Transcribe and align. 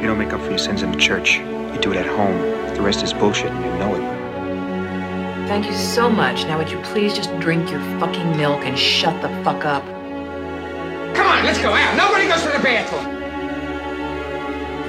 You 0.00 0.06
don't 0.06 0.18
make 0.18 0.32
up 0.32 0.40
for 0.40 0.50
your 0.50 0.58
sins 0.58 0.82
in 0.82 0.92
the 0.92 0.96
church. 0.96 1.38
You 1.38 1.78
do 1.80 1.90
it 1.90 1.96
at 1.96 2.06
home. 2.06 2.38
The 2.76 2.82
rest 2.82 3.02
is 3.02 3.12
bullshit 3.12 3.50
and 3.50 3.64
you 3.64 3.70
know 3.80 3.96
it. 3.96 5.48
Thank 5.48 5.66
you 5.66 5.74
so 5.74 6.08
much. 6.08 6.44
Now 6.44 6.56
would 6.56 6.70
you 6.70 6.78
please 6.82 7.14
just 7.14 7.36
drink 7.40 7.68
your 7.68 7.80
fucking 7.98 8.36
milk 8.36 8.64
and 8.64 8.78
shut 8.78 9.20
the 9.22 9.28
fuck 9.42 9.64
up? 9.64 9.84
Come 11.16 11.26
on, 11.26 11.44
let's 11.44 11.58
go 11.60 11.72
out. 11.72 11.96
Nobody 11.96 12.28
goes 12.28 12.42
to 12.42 12.48
the 12.48 12.62
bathroom. 12.62 13.18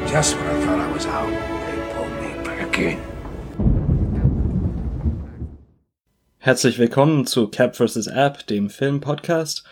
Just 0.08 0.36
when 0.36 0.46
I 0.46 0.66
thought 0.66 0.80
I 0.80 0.92
was 0.92 1.08
out, 1.08 1.30
they 1.66 1.78
pulled 1.96 2.12
me 2.22 2.44
back 2.44 2.78
in. 2.78 3.00
Herzlich 6.38 6.78
willkommen 6.78 7.26
zu 7.26 7.48
Cap 7.48 7.76
vs. 7.76 8.06
App, 8.06 8.46
dem 8.46 8.70
Film-Podcast. 8.70 9.64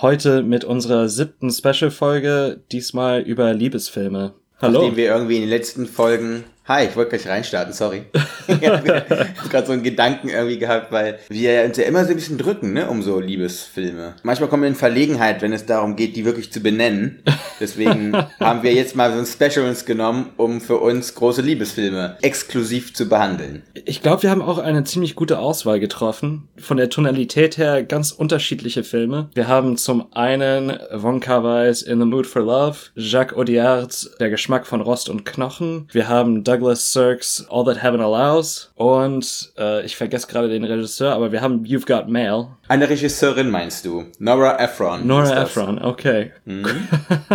Heute 0.00 0.44
mit 0.44 0.62
unserer 0.64 1.08
siebten 1.08 1.50
Special-Folge, 1.50 2.62
diesmal 2.70 3.22
über 3.22 3.52
Liebesfilme. 3.52 4.34
Hallo. 4.64 4.80
Nachdem 4.80 4.96
wir 4.96 5.08
irgendwie 5.08 5.36
in 5.36 5.42
den 5.42 5.50
letzten 5.50 5.86
Folgen 5.86 6.44
Hi, 6.66 6.86
ich 6.86 6.96
wollte 6.96 7.10
gleich 7.10 7.28
reinstarten, 7.28 7.74
sorry. 7.74 8.04
ich 8.48 8.66
habe 8.66 9.04
gerade 9.50 9.66
so 9.66 9.74
einen 9.74 9.82
Gedanken 9.82 10.30
irgendwie 10.30 10.58
gehabt, 10.58 10.90
weil 10.92 11.18
wir 11.28 11.62
uns 11.62 11.76
ja 11.76 11.84
immer 11.84 12.06
so 12.06 12.12
ein 12.12 12.16
bisschen 12.16 12.38
drücken, 12.38 12.72
ne, 12.72 12.88
um 12.88 13.02
so 13.02 13.20
Liebesfilme. 13.20 14.14
Manchmal 14.22 14.48
kommen 14.48 14.62
wir 14.62 14.70
in 14.70 14.74
Verlegenheit, 14.74 15.42
wenn 15.42 15.52
es 15.52 15.66
darum 15.66 15.94
geht, 15.94 16.16
die 16.16 16.24
wirklich 16.24 16.50
zu 16.50 16.60
benennen. 16.60 17.22
Deswegen 17.60 18.16
haben 18.40 18.62
wir 18.62 18.72
jetzt 18.72 18.96
mal 18.96 19.12
so 19.12 19.18
ein 19.18 19.26
Special 19.26 19.68
uns 19.68 19.84
genommen, 19.84 20.30
um 20.38 20.62
für 20.62 20.78
uns 20.78 21.14
große 21.14 21.42
Liebesfilme 21.42 22.16
exklusiv 22.22 22.94
zu 22.94 23.10
behandeln. 23.10 23.62
Ich 23.84 24.00
glaube, 24.00 24.22
wir 24.22 24.30
haben 24.30 24.40
auch 24.40 24.56
eine 24.56 24.84
ziemlich 24.84 25.16
gute 25.16 25.40
Auswahl 25.40 25.80
getroffen. 25.80 26.48
Von 26.56 26.78
der 26.78 26.88
Tonalität 26.88 27.58
her 27.58 27.82
ganz 27.82 28.10
unterschiedliche 28.10 28.84
Filme. 28.84 29.28
Wir 29.34 29.48
haben 29.48 29.76
zum 29.76 30.10
einen 30.14 30.78
Von 30.96 31.20
Kar-wai's 31.20 31.82
In 31.82 32.00
the 32.00 32.06
Mood 32.06 32.26
for 32.26 32.40
Love, 32.40 32.78
Jacques 32.96 33.36
Audiards 33.36 34.16
Der 34.18 34.30
Geschmack 34.30 34.66
von 34.66 34.80
Rost 34.80 35.10
und 35.10 35.26
Knochen. 35.26 35.88
Wir 35.92 36.08
haben 36.08 36.42
Douglas 36.54 36.92
Sirks 36.92 37.44
All 37.50 37.64
That 37.64 37.82
Heaven 37.82 38.00
Allows 38.00 38.70
und 38.76 39.52
äh, 39.58 39.84
ich 39.84 39.96
vergesse 39.96 40.28
gerade 40.28 40.48
den 40.48 40.62
Regisseur, 40.62 41.12
aber 41.12 41.32
wir 41.32 41.40
haben 41.40 41.64
You've 41.64 41.84
Got 41.84 42.08
Mail. 42.08 42.46
Eine 42.68 42.88
Regisseurin 42.88 43.50
meinst 43.50 43.84
du? 43.84 44.04
Nora 44.20 44.56
Ephron. 44.60 45.04
Nora 45.04 45.42
Ephron, 45.42 45.82
okay. 45.82 46.30
Mhm. 46.44 46.86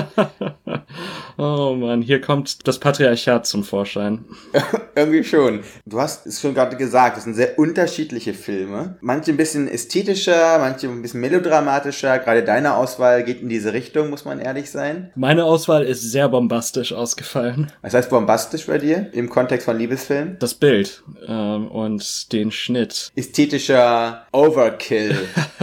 oh 1.38 1.76
man, 1.78 2.02
hier 2.02 2.22
kommt 2.22 2.68
das 2.68 2.80
Patriarchat 2.80 3.46
zum 3.46 3.64
Vorschein. 3.64 4.26
Irgendwie 4.96 5.24
schon. 5.24 5.62
Du 5.86 6.00
hast 6.00 6.26
es 6.26 6.42
schon 6.42 6.54
gerade 6.54 6.76
gesagt, 6.76 7.18
es 7.18 7.24
sind 7.24 7.36
sehr 7.36 7.58
unterschiedliche 7.58 8.34
Filme. 8.34 8.98
Manche 9.02 9.32
ein 9.32 9.38
bisschen 9.38 9.68
ästhetischer, 9.68 10.58
manche 10.60 10.88
ein 10.88 11.02
bisschen 11.02 11.22
melodramatischer. 11.22 12.20
Gerade 12.20 12.44
deine 12.44 12.76
Auswahl 12.76 13.24
geht 13.24 13.42
in 13.42 13.50
diese 13.50 13.74
Richtung, 13.74 14.10
muss 14.10 14.26
man 14.26 14.40
ehrlich 14.40 14.70
sein. 14.72 15.12
Meine 15.16 15.46
Auswahl 15.46 15.84
ist 15.84 16.02
sehr 16.02 16.30
bombastisch 16.30 16.94
ausgefallen. 16.94 17.72
Was 17.82 17.94
heißt 17.94 18.10
bombastisch 18.10 18.68
bei 18.68 18.78
dir 18.78 19.10
im 19.14 19.30
Kontext 19.30 19.66
von 19.66 19.78
Liebesfilmen? 19.78 20.38
Das 20.40 20.54
Bild 20.54 21.04
ähm, 21.28 21.68
und 21.68 22.32
den 22.34 22.52
Schnitt. 22.52 23.12
Ästhetischer 23.16 24.26
Overkill 24.32 25.16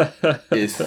ist. 0.50 0.84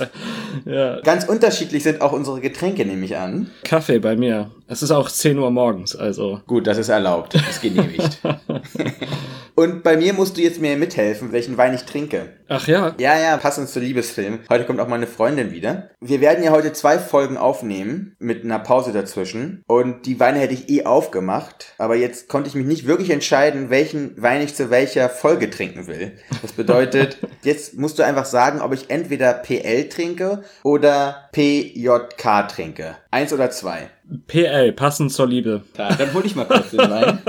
Ja. 0.66 1.02
Ganz 1.02 1.26
unterschiedlich 1.26 1.84
sind 1.84 2.02
auch 2.02 2.12
unsere 2.12 2.42
Getränke, 2.42 2.86
nehme 2.86 3.06
ich 3.06 3.18
an. 3.18 3.50
Kaffee 3.64 4.00
bei 4.00 4.09
mir. 4.16 4.52
Es 4.68 4.84
ist 4.84 4.92
auch 4.92 5.10
10 5.10 5.38
Uhr 5.40 5.50
morgens, 5.52 5.96
also. 5.96 6.42
Gut, 6.46 6.68
das 6.68 6.78
ist 6.78 6.90
erlaubt. 6.90 7.34
Das 7.34 7.50
ist 7.50 7.62
genehmigt. 7.62 8.20
Und 9.60 9.84
bei 9.84 9.98
mir 9.98 10.14
musst 10.14 10.38
du 10.38 10.42
jetzt 10.42 10.62
mir 10.62 10.78
mithelfen, 10.78 11.34
welchen 11.34 11.58
Wein 11.58 11.74
ich 11.74 11.84
trinke. 11.84 12.30
Ach 12.48 12.66
ja. 12.66 12.96
Ja, 12.98 13.20
ja, 13.20 13.36
passend 13.36 13.68
zu 13.68 13.82
Liebesfilm. 13.82 14.40
Heute 14.50 14.64
kommt 14.64 14.80
auch 14.80 14.88
meine 14.88 15.06
Freundin 15.06 15.52
wieder. 15.52 15.90
Wir 16.00 16.22
werden 16.22 16.46
ja 16.46 16.52
heute 16.52 16.72
zwei 16.72 16.98
Folgen 16.98 17.36
aufnehmen, 17.36 18.16
mit 18.20 18.46
einer 18.46 18.60
Pause 18.60 18.94
dazwischen. 18.94 19.62
Und 19.68 20.06
die 20.06 20.18
Weine 20.22 20.40
hätte 20.40 20.54
ich 20.54 20.70
eh 20.70 20.86
aufgemacht. 20.86 21.74
Aber 21.78 21.98
jetzt 21.98 22.30
konnte 22.30 22.48
ich 22.48 22.56
mich 22.56 22.68
nicht 22.68 22.88
wirklich 22.88 23.10
entscheiden, 23.10 23.70
welchen 23.70 24.22
Wein 24.22 24.42
ich 24.42 24.56
zu 24.56 24.70
welcher 24.70 25.10
Folge 25.10 25.50
trinken 25.50 25.88
will. 25.88 26.14
Das 26.42 26.54
bedeutet, 26.54 27.18
jetzt 27.44 27.78
musst 27.78 28.00
du 28.00 28.04
einfach 28.04 28.26
sagen, 28.26 28.62
ob 28.62 28.74
ich 28.74 28.90
entweder 28.90 29.34
PL 29.34 29.90
trinke 29.90 30.44
oder 30.64 31.28
PJK 31.34 32.48
trinke. 32.48 32.96
Eins 33.12 33.34
oder 33.34 33.52
zwei. 33.52 33.90
PL, 34.28 34.72
passend 34.74 35.12
zur 35.12 35.28
Liebe. 35.28 35.62
Klar, 35.74 35.96
dann 35.96 36.14
hol 36.14 36.26
ich 36.26 36.36
mal 36.36 36.46
kurz 36.46 36.72
den 36.72 36.80
Wein. 36.80 37.20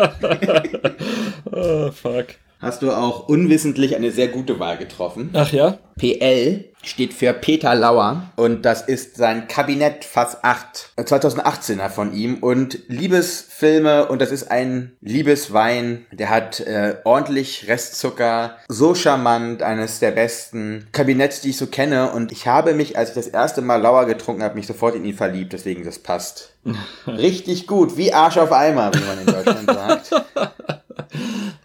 oh, 1.51 1.91
fuck. 1.93 2.27
Hast 2.60 2.82
du 2.82 2.93
auch 2.93 3.26
unwissentlich 3.26 3.97
eine 3.97 4.10
sehr 4.10 4.28
gute 4.28 4.60
Wahl 4.60 4.76
getroffen. 4.76 5.31
Ach 5.32 5.50
ja? 5.50 5.78
PL 5.97 6.66
steht 6.82 7.15
für 7.15 7.32
Peter 7.32 7.75
Lauer 7.75 8.31
und 8.37 8.65
das 8.66 8.82
ist 8.82 9.16
sein 9.16 9.48
Kabinett 9.48 10.04
Fass 10.04 10.44
8, 10.44 10.93
2018er 10.98 11.88
von 11.88 12.12
ihm 12.12 12.38
und 12.38 12.81
Liebesfilme 12.88 14.09
und 14.09 14.21
das 14.21 14.31
ist 14.31 14.50
ein 14.50 14.93
Liebeswein, 15.00 16.06
der 16.10 16.31
hat 16.31 16.60
äh, 16.60 16.97
ordentlich 17.04 17.66
Restzucker, 17.69 18.56
so 18.69 18.94
charmant, 18.94 19.62
eines 19.62 19.98
der 19.98 20.10
besten 20.10 20.87
Kabinetts, 20.92 21.41
die 21.41 21.50
ich 21.50 21.59
so 21.59 21.66
kenne 21.66 22.12
und 22.12 22.32
ich 22.32 22.47
habe 22.47 22.75
mich, 22.75 22.97
als 22.97 23.10
ich 23.10 23.15
das 23.15 23.28
erste 23.28 23.62
Mal 23.62 23.77
Lauer 23.77 24.06
getrunken 24.06 24.42
habe, 24.42 24.54
mich 24.54 24.66
sofort 24.66 24.94
in 24.94 25.04
ihn 25.04 25.15
verliebt, 25.15 25.53
deswegen 25.53 25.84
das 25.84 25.98
passt. 25.98 26.54
Richtig 27.06 27.66
gut, 27.66 27.97
wie 27.97 28.12
Arsch 28.12 28.38
auf 28.38 28.53
Eimer, 28.53 28.91
wie 28.94 29.04
man 29.06 29.19
in 29.19 29.27
Deutschland 29.27 29.71
sagt. 29.71 30.10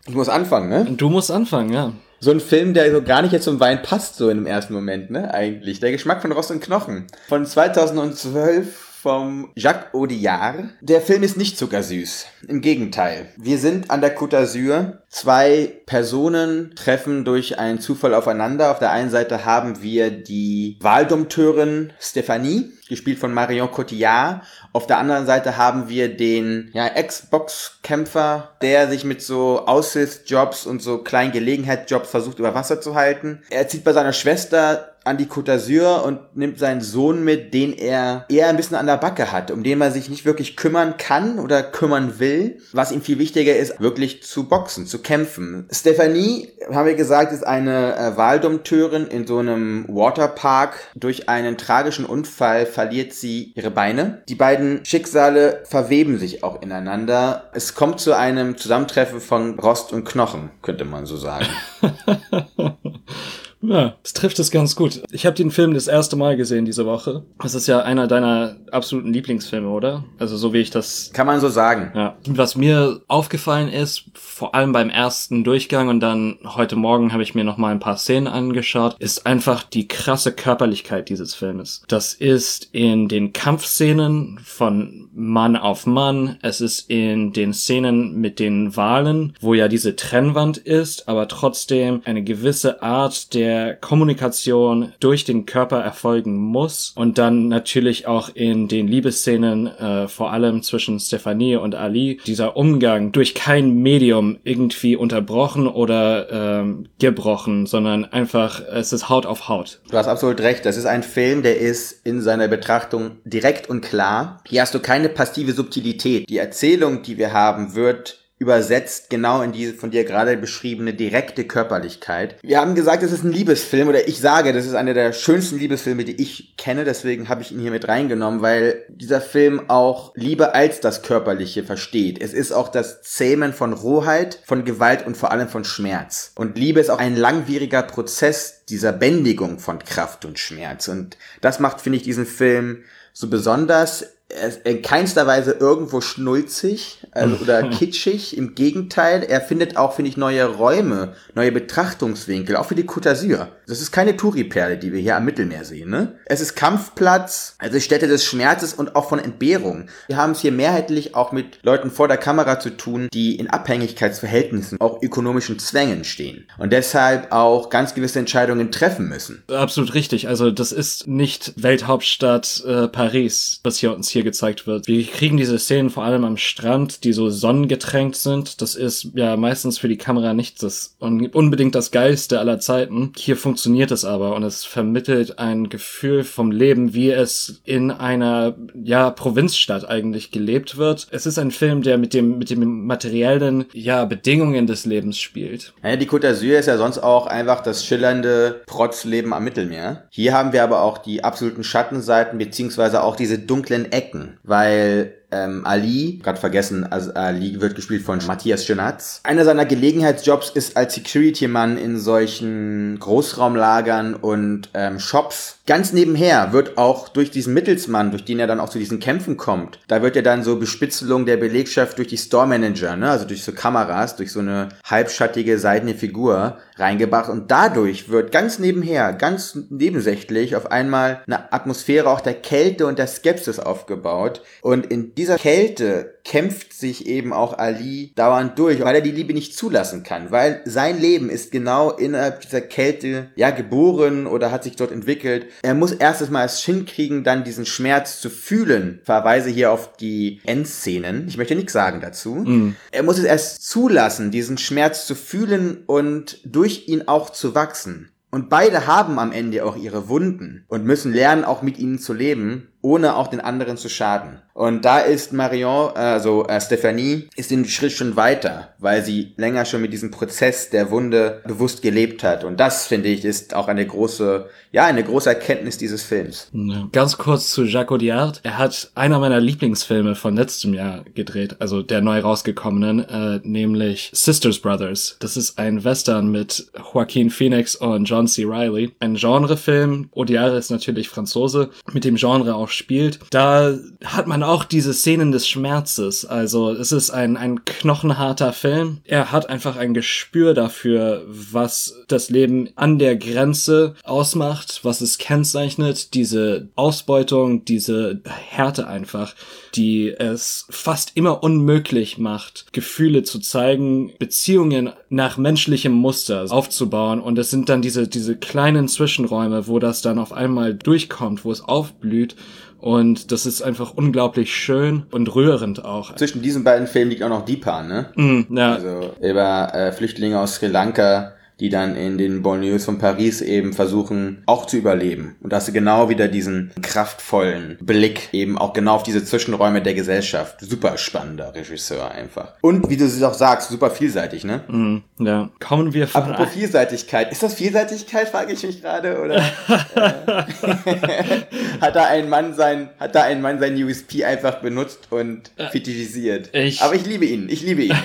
Ich 0.07 0.13
muss 0.13 0.29
anfangen, 0.29 0.69
ne? 0.69 0.85
Du 0.85 1.09
musst 1.09 1.31
anfangen, 1.31 1.73
ja. 1.73 1.93
So 2.19 2.31
ein 2.31 2.39
Film, 2.39 2.73
der 2.73 2.91
so 2.91 3.01
gar 3.01 3.21
nicht 3.21 3.31
jetzt 3.31 3.43
zum 3.43 3.59
Wein 3.59 3.81
passt, 3.81 4.15
so 4.17 4.29
in 4.29 4.37
dem 4.37 4.45
ersten 4.45 4.73
Moment, 4.73 5.09
ne? 5.09 5.33
Eigentlich. 5.33 5.79
Der 5.79 5.91
Geschmack 5.91 6.21
von 6.21 6.31
Rost 6.31 6.51
und 6.51 6.61
Knochen. 6.61 7.05
Von 7.27 7.45
2012 7.45 8.85
vom 9.05 9.51
Jacques 9.53 9.93
Audiard. 9.93 10.69
Der 10.81 10.99
Film 10.99 11.21
ist 11.21 11.37
nicht 11.37 11.59
zuckersüß. 11.59 12.25
Im 12.47 12.61
Gegenteil. 12.61 13.27
Wir 13.37 13.59
sind 13.59 13.91
an 13.91 14.01
der 14.01 14.17
Côte 14.17 14.35
d'Azur. 14.35 14.97
Zwei 15.09 15.73
Personen 15.85 16.73
treffen 16.75 17.23
durch 17.23 17.59
einen 17.59 17.79
Zufall 17.79 18.15
aufeinander. 18.15 18.71
Auf 18.71 18.79
der 18.79 18.89
einen 18.89 19.11
Seite 19.11 19.45
haben 19.45 19.83
wir 19.83 20.09
die 20.09 20.79
Wahldompteurin 20.81 21.93
Stephanie, 21.99 22.71
gespielt 22.89 23.19
von 23.19 23.31
Marion 23.31 23.69
Cotillard. 23.69 24.41
Auf 24.73 24.87
der 24.87 24.97
anderen 24.97 25.27
Seite 25.27 25.55
haben 25.55 25.87
wir 25.87 26.17
den 26.17 26.71
ja, 26.73 26.89
Xbox-Kämpfer, 26.89 28.55
der 28.63 28.89
sich 28.89 29.03
mit 29.03 29.21
so 29.21 29.67
Aushilfsjobs 29.67 30.65
und 30.65 30.81
so 30.81 30.97
kleinen 30.97 31.31
Gelegenheitsjobs 31.31 32.09
versucht 32.09 32.39
über 32.39 32.55
Wasser 32.55 32.81
zu 32.81 32.95
halten. 32.95 33.43
Er 33.51 33.67
zieht 33.67 33.83
bei 33.83 33.93
seiner 33.93 34.13
Schwester 34.13 34.94
an 35.05 35.17
die 35.17 35.27
Côte 35.27 35.51
d'Azur 35.51 36.03
und 36.03 36.35
nimmt 36.35 36.57
seinen 36.57 36.81
Sohn 36.81 37.23
mit, 37.23 37.53
den 37.53 37.73
er 37.73 38.25
eher 38.27 38.49
ein 38.49 38.57
bisschen 38.57 38.75
an 38.75 38.87
der 38.87 38.97
Backe 38.97 39.31
hat, 39.31 39.51
um 39.51 39.63
den 39.63 39.79
er 39.79 39.91
sich 39.91 40.09
nicht 40.09 40.25
wirklich 40.25 40.57
kümmern 40.57 40.97
kann 40.97 41.39
oder 41.39 41.63
kümmern 41.63 42.19
will. 42.19 42.59
Was 42.73 42.91
ihm 42.91 43.01
viel 43.01 43.19
wichtiger 43.19 43.55
ist, 43.55 43.79
wirklich 43.79 44.23
zu 44.23 44.49
boxen, 44.49 44.87
zu 44.87 44.99
kämpfen. 44.99 45.67
Stephanie, 45.71 46.49
haben 46.71 46.87
wir 46.87 46.95
gesagt, 46.95 47.31
ist 47.31 47.45
eine 47.45 47.95
äh, 47.95 48.17
Wahldompteurin 48.17 49.05
in 49.07 49.27
so 49.27 49.37
einem 49.37 49.85
Waterpark. 49.87 50.75
Durch 50.95 51.29
einen 51.29 51.57
tragischen 51.57 52.05
Unfall 52.05 52.65
verliert 52.65 53.13
sie 53.13 53.53
ihre 53.55 53.71
Beine. 53.71 54.23
Die 54.27 54.35
beiden 54.35 54.83
Schicksale 54.85 55.63
verweben 55.65 56.17
sich 56.17 56.43
auch 56.43 56.61
ineinander. 56.61 57.51
Es 57.53 57.75
kommt 57.75 57.99
zu 57.99 58.13
einem 58.13 58.57
Zusammentreffen 58.57 59.21
von 59.21 59.59
Rost 59.59 59.93
und 59.93 60.05
Knochen, 60.05 60.49
könnte 60.63 60.85
man 60.85 61.05
so 61.05 61.17
sagen. 61.17 61.45
Ja, 63.67 63.95
das 64.03 64.13
trifft 64.13 64.39
es 64.39 64.51
ganz 64.51 64.75
gut. 64.75 65.01
Ich 65.11 65.25
habe 65.25 65.35
den 65.35 65.51
Film 65.51 65.73
das 65.73 65.87
erste 65.87 66.15
Mal 66.15 66.37
gesehen 66.37 66.65
diese 66.65 66.85
Woche. 66.85 67.23
Das 67.41 67.55
ist 67.55 67.67
ja 67.67 67.79
einer 67.79 68.07
deiner 68.07 68.57
absoluten 68.71 69.13
Lieblingsfilme, 69.13 69.69
oder? 69.69 70.03
Also 70.19 70.37
so 70.37 70.53
wie 70.53 70.59
ich 70.59 70.69
das. 70.69 71.11
Kann 71.13 71.27
man 71.27 71.39
so 71.39 71.49
sagen. 71.49 71.91
Ja. 71.95 72.15
Was 72.27 72.55
mir 72.55 73.01
aufgefallen 73.07 73.69
ist, 73.69 74.05
vor 74.13 74.55
allem 74.55 74.71
beim 74.71 74.89
ersten 74.89 75.43
Durchgang 75.43 75.87
und 75.87 75.99
dann 75.99 76.37
heute 76.43 76.75
Morgen 76.75 77.13
habe 77.13 77.23
ich 77.23 77.35
mir 77.35 77.43
noch 77.43 77.57
mal 77.57 77.71
ein 77.71 77.79
paar 77.79 77.97
Szenen 77.97 78.27
angeschaut, 78.27 78.95
ist 78.99 79.25
einfach 79.25 79.63
die 79.63 79.87
krasse 79.87 80.31
Körperlichkeit 80.31 81.09
dieses 81.09 81.33
Filmes. 81.33 81.83
Das 81.87 82.13
ist 82.13 82.69
in 82.71 83.07
den 83.07 83.33
Kampfszenen 83.33 84.39
von 84.43 85.09
Mann 85.13 85.55
auf 85.55 85.85
Mann. 85.85 86.37
Es 86.41 86.61
ist 86.61 86.89
in 86.89 87.33
den 87.33 87.53
Szenen 87.53 88.19
mit 88.19 88.39
den 88.39 88.75
Wahlen, 88.75 89.33
wo 89.39 89.53
ja 89.53 89.67
diese 89.67 89.95
Trennwand 89.95 90.57
ist, 90.57 91.07
aber 91.07 91.27
trotzdem 91.27 92.01
eine 92.05 92.23
gewisse 92.23 92.81
Art 92.81 93.33
der 93.33 93.54
Kommunikation 93.81 94.93
durch 94.99 95.23
den 95.23 95.45
Körper 95.45 95.79
erfolgen 95.81 96.35
muss 96.35 96.93
und 96.95 97.17
dann 97.17 97.47
natürlich 97.47 98.07
auch 98.07 98.29
in 98.33 98.67
den 98.67 98.87
Liebesszenen, 98.87 99.67
äh, 99.67 100.07
vor 100.07 100.31
allem 100.31 100.63
zwischen 100.63 100.99
Stephanie 100.99 101.55
und 101.55 101.75
Ali, 101.75 102.19
dieser 102.25 102.57
Umgang 102.57 103.11
durch 103.11 103.35
kein 103.35 103.75
Medium 103.75 104.37
irgendwie 104.43 104.95
unterbrochen 104.95 105.67
oder 105.67 106.31
ähm, 106.31 106.87
gebrochen, 106.99 107.65
sondern 107.65 108.05
einfach, 108.05 108.61
es 108.61 108.93
ist 108.93 109.09
Haut 109.09 109.25
auf 109.25 109.49
Haut. 109.49 109.81
Du 109.89 109.97
hast 109.97 110.07
absolut 110.07 110.39
recht. 110.41 110.65
Das 110.65 110.77
ist 110.77 110.85
ein 110.85 111.03
Film, 111.03 111.43
der 111.43 111.59
ist 111.59 112.05
in 112.05 112.21
seiner 112.21 112.47
Betrachtung 112.47 113.17
direkt 113.23 113.69
und 113.69 113.81
klar. 113.81 114.41
Hier 114.47 114.61
hast 114.61 114.73
du 114.73 114.79
keine 114.79 115.09
passive 115.09 115.53
Subtilität. 115.53 116.29
Die 116.29 116.37
Erzählung, 116.37 117.01
die 117.01 117.17
wir 117.17 117.33
haben, 117.33 117.75
wird 117.75 118.24
übersetzt 118.37 119.09
genau 119.09 119.41
in 119.41 119.53
die 119.53 119.67
von 119.67 119.91
dir 119.91 120.03
gerade 120.03 120.35
beschriebene 120.35 120.93
direkte 120.93 121.45
Körperlichkeit. 121.45 122.35
Wir 122.41 122.59
haben 122.59 122.75
gesagt, 122.75 123.01
es 123.01 123.13
ist 123.13 123.23
ein 123.23 123.31
Liebesfilm 123.31 123.87
oder 123.87 124.07
ich 124.07 124.19
sage, 124.19 124.51
das 124.51 124.65
ist 124.65 124.73
einer 124.73 124.93
der 124.93 125.13
schönsten 125.13 125.57
Liebesfilme, 125.57 126.03
die 126.03 126.21
ich 126.21 126.57
kenne, 126.57 126.83
deswegen 126.83 127.29
habe 127.29 127.41
ich 127.41 127.53
ihn 127.53 127.59
hier 127.59 127.71
mit 127.71 127.87
reingenommen, 127.87 128.41
weil 128.41 128.83
dieser 128.89 129.21
Film 129.21 129.69
auch 129.69 130.11
Liebe 130.15 130.53
als 130.53 130.81
das 130.81 131.01
Körperliche 131.01 131.63
versteht. 131.63 132.21
Es 132.21 132.33
ist 132.33 132.51
auch 132.51 132.67
das 132.67 133.01
Zähmen 133.03 133.53
von 133.53 133.71
Rohheit, 133.71 134.41
von 134.45 134.65
Gewalt 134.65 135.05
und 135.07 135.15
vor 135.15 135.31
allem 135.31 135.47
von 135.47 135.63
Schmerz. 135.63 136.33
Und 136.35 136.57
Liebe 136.57 136.81
ist 136.81 136.89
auch 136.89 136.99
ein 136.99 137.15
langwieriger 137.15 137.83
Prozess 137.83 138.65
dieser 138.67 138.91
Bändigung 138.91 139.59
von 139.59 139.79
Kraft 139.79 140.25
und 140.25 140.39
Schmerz. 140.39 140.89
Und 140.89 141.17
das 141.39 141.59
macht, 141.59 141.79
finde 141.79 141.97
ich, 141.97 142.03
diesen 142.03 142.25
Film 142.25 142.83
so 143.13 143.29
besonders 143.29 144.14
er 144.35 144.47
ist 144.49 144.65
in 144.65 144.81
keinster 144.81 145.27
Weise 145.27 145.51
irgendwo 145.53 146.01
schnulzig 146.01 146.99
also, 147.11 147.37
oder 147.37 147.69
kitschig. 147.69 148.37
Im 148.37 148.55
Gegenteil, 148.55 149.23
er 149.23 149.41
findet 149.41 149.77
auch, 149.77 149.93
finde 149.93 150.09
ich, 150.09 150.17
neue 150.17 150.45
Räume, 150.45 151.13
neue 151.33 151.51
Betrachtungswinkel, 151.51 152.55
auch 152.55 152.65
für 152.65 152.75
die 152.75 152.83
Côte 152.83 153.09
d'Azur. 153.09 153.47
Das 153.67 153.81
ist 153.81 153.91
keine 153.91 154.15
Touri-Perle, 154.17 154.77
die 154.77 154.93
wir 154.93 154.99
hier 154.99 155.15
am 155.15 155.25
Mittelmeer 155.25 155.65
sehen. 155.65 155.89
Ne? 155.89 156.19
Es 156.25 156.41
ist 156.41 156.55
Kampfplatz, 156.55 157.55
also 157.57 157.79
Stätte 157.79 158.07
des 158.07 158.25
Schmerzes 158.25 158.73
und 158.73 158.95
auch 158.95 159.09
von 159.09 159.19
Entbehrung. 159.19 159.87
Wir 160.07 160.17
haben 160.17 160.33
es 160.33 160.41
hier 160.41 160.51
mehrheitlich 160.51 161.15
auch 161.15 161.31
mit 161.31 161.59
Leuten 161.63 161.89
vor 161.89 162.07
der 162.07 162.17
Kamera 162.17 162.59
zu 162.59 162.71
tun, 162.71 163.07
die 163.13 163.35
in 163.37 163.49
Abhängigkeitsverhältnissen, 163.49 164.79
auch 164.81 165.01
ökonomischen 165.01 165.59
Zwängen 165.59 166.03
stehen 166.03 166.47
und 166.57 166.73
deshalb 166.73 167.31
auch 167.31 167.69
ganz 167.69 167.93
gewisse 167.93 168.19
Entscheidungen 168.19 168.71
treffen 168.71 169.07
müssen. 169.07 169.43
Absolut 169.47 169.93
richtig. 169.93 170.27
Also 170.27 170.51
das 170.51 170.71
ist 170.71 171.07
nicht 171.07 171.53
Welthauptstadt 171.61 172.63
äh, 172.67 172.87
Paris, 172.87 173.59
was 173.63 173.77
hier 173.77 173.95
uns 173.95 174.09
hier 174.09 174.24
gezeigt 174.25 174.67
wird. 174.67 174.87
Wir 174.87 175.01
kriegen 175.05 175.37
diese 175.37 175.57
Szenen 175.57 175.89
vor 175.89 176.03
allem 176.03 176.25
am 176.25 176.35
Strand, 176.35 177.05
die 177.05 177.13
so 177.13 177.29
sonnengetränkt 177.29 178.17
sind. 178.17 178.61
Das 178.61 178.75
ist 178.75 179.11
ja 179.15 179.37
meistens 179.37 179.77
für 179.77 179.87
die 179.87 179.97
Kamera 179.97 180.33
nicht 180.33 180.61
das 180.61 180.97
unbedingt 180.99 181.75
das 181.75 181.91
geilste 181.91 182.39
aller 182.39 182.59
Zeiten. 182.59 183.13
Hier 183.15 183.37
funktioniert 183.37 183.91
es 183.91 184.03
aber 184.03 184.35
und 184.35 184.43
es 184.43 184.65
vermittelt 184.65 185.39
ein 185.39 185.69
Gefühl 185.69 186.23
vom 186.23 186.51
Leben, 186.51 186.93
wie 186.93 187.11
es 187.11 187.61
in 187.63 187.91
einer 187.91 188.55
ja 188.73 189.11
Provinzstadt 189.11 189.87
eigentlich 189.87 190.31
gelebt 190.31 190.77
wird. 190.77 191.07
Es 191.11 191.25
ist 191.25 191.39
ein 191.39 191.51
Film, 191.51 191.81
der 191.81 191.97
mit 191.97 192.13
dem 192.13 192.37
mit 192.37 192.49
dem 192.49 192.85
materiellen 192.85 193.65
ja 193.73 194.03
Bedingungen 194.05 194.67
des 194.67 194.85
Lebens 194.85 195.19
spielt. 195.19 195.73
Ja, 195.83 195.95
die 195.95 196.07
Côte 196.07 196.27
d'Azur 196.27 196.57
ist 196.57 196.65
ja 196.65 196.77
sonst 196.77 196.99
auch 196.99 197.27
einfach 197.27 197.61
das 197.61 197.85
schillernde 197.85 198.63
Protzleben 198.65 199.33
am 199.33 199.43
Mittelmeer. 199.43 200.07
Hier 200.09 200.33
haben 200.33 200.51
wir 200.51 200.63
aber 200.63 200.81
auch 200.81 200.97
die 200.97 201.23
absoluten 201.23 201.63
Schattenseiten 201.63 202.39
beziehungsweise 202.39 203.03
auch 203.03 203.15
diese 203.15 203.37
dunklen 203.37 203.91
Ecken 203.91 204.04
Ecken, 204.07 204.39
weil 204.43 205.13
ähm, 205.31 205.65
Ali, 205.65 206.19
gerade 206.23 206.39
vergessen, 206.39 206.85
also 206.91 207.13
Ali 207.13 207.59
wird 207.61 207.75
gespielt 207.75 208.03
von 208.03 208.19
Matthias 208.25 208.65
Genatz. 208.65 209.21
Einer 209.23 209.45
seiner 209.45 209.65
Gelegenheitsjobs 209.65 210.49
ist 210.51 210.77
als 210.77 210.95
Security-Mann 210.95 211.77
in 211.77 211.97
solchen 211.97 212.97
Großraumlagern 212.99 214.15
und 214.15 214.69
ähm, 214.73 214.99
Shops. 214.99 215.59
Ganz 215.67 215.93
nebenher 215.93 216.53
wird 216.53 216.77
auch 216.77 217.09
durch 217.09 217.31
diesen 217.31 217.53
Mittelsmann, 217.53 218.11
durch 218.11 218.23
den 218.23 218.39
er 218.39 218.47
dann 218.47 218.59
auch 218.59 218.69
zu 218.69 218.77
diesen 218.77 218.99
Kämpfen 218.99 219.35
kommt, 219.35 219.79
da 219.87 220.01
wird 220.01 220.15
ja 220.15 220.21
dann 220.21 220.43
so 220.43 220.59
Bespitzelung 220.59 221.25
der 221.25 221.37
Belegschaft 221.37 221.97
durch 221.97 222.07
die 222.07 222.17
Store 222.17 222.45
Manager, 222.45 222.95
ne, 222.95 223.09
also 223.09 223.25
durch 223.25 223.43
so 223.43 223.51
Kameras, 223.51 224.15
durch 224.15 224.31
so 224.31 224.41
eine 224.41 224.69
halbschattige 224.83 225.57
seidene 225.57 225.95
Figur 225.95 226.57
reingebracht 226.77 227.29
und 227.29 227.49
dadurch 227.49 228.09
wird 228.09 228.31
ganz 228.31 228.59
nebenher, 228.59 229.13
ganz 229.13 229.57
nebensächlich 229.69 230.55
auf 230.55 230.71
einmal 230.71 231.21
eine 231.25 231.51
Atmosphäre 231.51 232.09
auch 232.09 232.21
der 232.21 232.35
Kälte 232.35 232.85
und 232.85 232.99
der 232.99 233.07
Skepsis 233.07 233.59
aufgebaut 233.59 234.41
und 234.61 234.85
in 234.85 235.14
dieser 235.17 235.37
Kälte 235.37 236.15
kämpft 236.23 236.73
sich 236.73 237.05
eben 237.07 237.31
auch 237.33 237.57
Ali 237.57 238.11
dauernd 238.15 238.57
durch, 238.59 238.81
weil 238.81 238.95
er 238.95 239.01
die 239.01 239.11
Liebe 239.11 239.33
nicht 239.33 239.55
zulassen 239.55 240.03
kann, 240.03 240.31
weil 240.31 240.61
sein 240.65 240.99
Leben 240.99 241.29
ist 241.29 241.51
genau 241.51 241.91
innerhalb 241.91 242.41
dieser 242.41 242.61
Kälte 242.61 243.29
ja 243.35 243.51
geboren 243.51 244.27
oder 244.27 244.51
hat 244.51 244.63
sich 244.63 244.75
dort 244.75 244.91
entwickelt. 244.91 245.47
Er 245.61 245.75
muss 245.75 245.91
erstes 245.91 246.29
Mal 246.29 246.45
es 246.45 246.59
hinkriegen, 246.59 247.23
dann 247.23 247.43
diesen 247.43 247.65
Schmerz 247.65 248.19
zu 248.19 248.29
fühlen. 248.29 248.99
Verweise 249.03 249.49
hier 249.49 249.71
auf 249.71 249.95
die 249.97 250.41
Endszenen. 250.45 251.27
Ich 251.27 251.37
möchte 251.37 251.55
nichts 251.55 251.73
sagen 251.73 252.01
dazu. 252.01 252.35
Mhm. 252.35 252.75
Er 252.91 253.03
muss 253.03 253.17
es 253.17 253.25
erst 253.25 253.67
zulassen, 253.67 254.31
diesen 254.31 254.57
Schmerz 254.57 255.05
zu 255.05 255.15
fühlen 255.15 255.83
und 255.85 256.39
durch 256.43 256.87
ihn 256.87 257.07
auch 257.07 257.29
zu 257.29 257.55
wachsen. 257.55 258.09
Und 258.35 258.49
beide 258.49 258.85
haben 258.85 259.17
am 259.17 259.31
Ende 259.31 259.63
auch 259.63 259.77
ihre 259.77 260.09
Wunden 260.09 260.65
und 260.67 260.83
müssen 260.83 261.13
lernen, 261.13 261.45
auch 261.45 261.61
mit 261.61 261.79
ihnen 261.79 261.99
zu 261.99 262.11
leben 262.11 262.67
ohne 262.85 263.15
auch 263.15 263.27
den 263.27 263.41
anderen 263.41 263.77
zu 263.77 263.89
schaden. 263.89 264.41
Und 264.53 264.85
da 264.85 264.99
ist 264.99 265.33
Marion, 265.33 265.91
also 265.95 266.45
äh, 266.45 266.61
Stephanie, 266.61 267.27
ist 267.35 267.51
den 267.51 267.65
Schritt 267.65 267.91
schon 267.91 268.15
weiter, 268.15 268.69
weil 268.77 269.03
sie 269.03 269.33
länger 269.35 269.65
schon 269.65 269.81
mit 269.81 269.91
diesem 269.91 270.11
Prozess 270.11 270.69
der 270.69 270.91
Wunde 270.91 271.41
bewusst 271.45 271.81
gelebt 271.81 272.23
hat. 272.23 272.45
Und 272.45 272.57
das, 272.57 272.87
finde 272.87 273.09
ich, 273.09 273.25
ist 273.25 273.53
auch 273.53 273.67
eine 273.67 273.85
große, 273.85 274.45
ja, 274.71 274.85
eine 274.85 275.03
große 275.03 275.27
Erkenntnis 275.27 275.77
dieses 275.77 276.03
Films. 276.03 276.51
Ganz 276.93 277.17
kurz 277.17 277.51
zu 277.51 277.63
Jacques 277.63 277.91
Audiard. 277.91 278.39
Er 278.43 278.57
hat 278.57 278.91
einer 278.95 279.19
meiner 279.19 279.41
Lieblingsfilme 279.41 280.15
von 280.15 280.37
letztem 280.37 280.73
Jahr 280.73 281.03
gedreht, 281.15 281.57
also 281.59 281.81
der 281.81 281.99
neu 281.99 282.19
rausgekommenen, 282.19 282.99
äh, 283.09 283.41
nämlich 283.43 284.09
Sisters 284.13 284.59
Brothers. 284.59 285.17
Das 285.19 285.35
ist 285.35 285.59
ein 285.59 285.83
Western 285.83 286.31
mit 286.31 286.67
Joaquin 286.93 287.29
Phoenix 287.29 287.75
und 287.75 288.05
John 288.05 288.27
C. 288.27 288.45
Reilly. 288.45 288.95
Ein 288.99 289.15
Genrefilm. 289.15 290.09
Audiard 290.15 290.57
ist 290.57 290.69
natürlich 290.71 291.09
Franzose, 291.09 291.71
mit 291.91 292.05
dem 292.05 292.15
Genre 292.15 292.55
auch 292.55 292.69
spielt, 292.75 293.19
da 293.29 293.77
hat 294.03 294.27
man 294.27 294.43
auch 294.43 294.63
diese 294.63 294.93
Szenen 294.93 295.31
des 295.31 295.47
Schmerzes. 295.47 296.25
Also 296.25 296.71
es 296.71 296.91
ist 296.91 297.09
ein, 297.09 297.37
ein 297.37 297.65
knochenharter 297.65 298.53
Film. 298.53 298.99
Er 299.03 299.31
hat 299.31 299.49
einfach 299.49 299.75
ein 299.75 299.93
Gespür 299.93 300.53
dafür, 300.53 301.23
was 301.27 302.03
das 302.07 302.29
Leben 302.29 302.69
an 302.75 302.99
der 302.99 303.15
Grenze 303.15 303.95
ausmacht, 304.03 304.81
was 304.83 305.01
es 305.01 305.17
kennzeichnet, 305.17 306.13
diese 306.13 306.69
Ausbeutung, 306.75 307.65
diese 307.65 308.21
Härte 308.25 308.87
einfach, 308.87 309.35
die 309.75 310.09
es 310.09 310.65
fast 310.69 311.11
immer 311.15 311.43
unmöglich 311.43 312.17
macht, 312.17 312.67
Gefühle 312.71 313.23
zu 313.23 313.39
zeigen, 313.39 314.13
Beziehungen 314.19 314.91
nach 315.09 315.37
menschlichem 315.37 315.93
Muster 315.93 316.45
aufzubauen. 316.49 317.19
Und 317.19 317.37
es 317.37 317.49
sind 317.49 317.69
dann 317.69 317.81
diese, 317.81 318.07
diese 318.07 318.35
kleinen 318.35 318.87
Zwischenräume, 318.87 319.67
wo 319.67 319.79
das 319.79 320.01
dann 320.01 320.19
auf 320.19 320.33
einmal 320.33 320.73
durchkommt, 320.73 321.45
wo 321.45 321.51
es 321.51 321.61
aufblüht 321.61 322.35
und 322.79 323.31
das 323.31 323.45
ist 323.45 323.61
einfach 323.61 323.93
unglaublich 323.95 324.53
schön 324.53 325.03
und 325.11 325.33
rührend 325.33 325.85
auch. 325.85 326.15
Zwischen 326.15 326.41
diesen 326.41 326.63
beiden 326.63 326.87
Filmen 326.87 327.11
liegt 327.11 327.23
auch 327.23 327.29
noch 327.29 327.45
Deepa, 327.45 327.83
ne? 327.83 328.07
Mm, 328.15 328.55
ja. 328.55 328.73
Also 328.73 329.13
über 329.21 329.73
äh, 329.73 329.91
Flüchtlinge 329.91 330.39
aus 330.39 330.55
Sri 330.55 330.67
Lanka, 330.67 331.34
die 331.59 331.69
dann 331.69 331.95
in 331.95 332.17
den 332.17 332.41
Banlieues 332.41 332.85
von 332.85 332.97
Paris 332.97 333.41
eben 333.41 333.73
versuchen, 333.73 334.43
auch 334.45 334.65
zu 334.65 334.77
überleben. 334.77 335.35
Und 335.41 335.53
dass 335.53 335.65
sie 335.65 335.71
genau 335.71 336.09
wieder 336.09 336.27
diesen 336.27 336.71
kraftvollen 336.81 337.77
Blick 337.81 338.29
eben 338.33 338.57
auch 338.57 338.73
genau 338.73 338.95
auf 338.95 339.03
diese 339.03 339.23
Zwischenräume 339.23 339.81
der 339.81 339.93
Gesellschaft. 339.93 340.57
Super 340.59 340.97
spannender 340.97 341.53
Regisseur 341.55 342.11
einfach. 342.11 342.53
Und 342.61 342.89
wie 342.89 342.97
du 342.97 343.05
es 343.05 343.23
auch 343.23 343.33
sagst, 343.33 343.69
super 343.69 343.89
vielseitig, 343.89 344.43
ne? 344.43 344.63
Mm, 344.67 344.97
ja. 345.23 345.49
Kommen 345.59 345.93
wir 345.93 346.07
von... 346.07 346.23
Apropos 346.23 346.53
Vielseitigkeit. 346.53 347.31
Ist 347.31 347.43
das 347.43 347.53
Vielseitigkeit, 347.53 348.27
frage 348.29 348.53
ich 348.53 348.63
mich 348.63 348.81
gerade, 348.81 349.21
oder? 349.21 349.37
äh, 349.95 351.41
hat 351.81 351.95
da 351.95 352.05
ein 352.05 352.29
Mann 352.29 352.53
sein, 352.53 352.89
hat 352.99 353.15
da 353.15 353.23
ein 353.23 353.41
Mann 353.41 353.59
sein 353.59 353.81
USP 353.81 354.25
einfach 354.25 354.55
benutzt 354.61 355.07
und 355.09 355.51
äh, 355.55 355.69
fetischisiert. 355.69 356.49
Ich, 356.53 356.81
Aber 356.81 356.95
ich 356.95 357.05
liebe 357.05 357.25
ihn, 357.25 357.47
ich 357.49 357.61
liebe 357.61 357.83
ihn. 357.83 357.95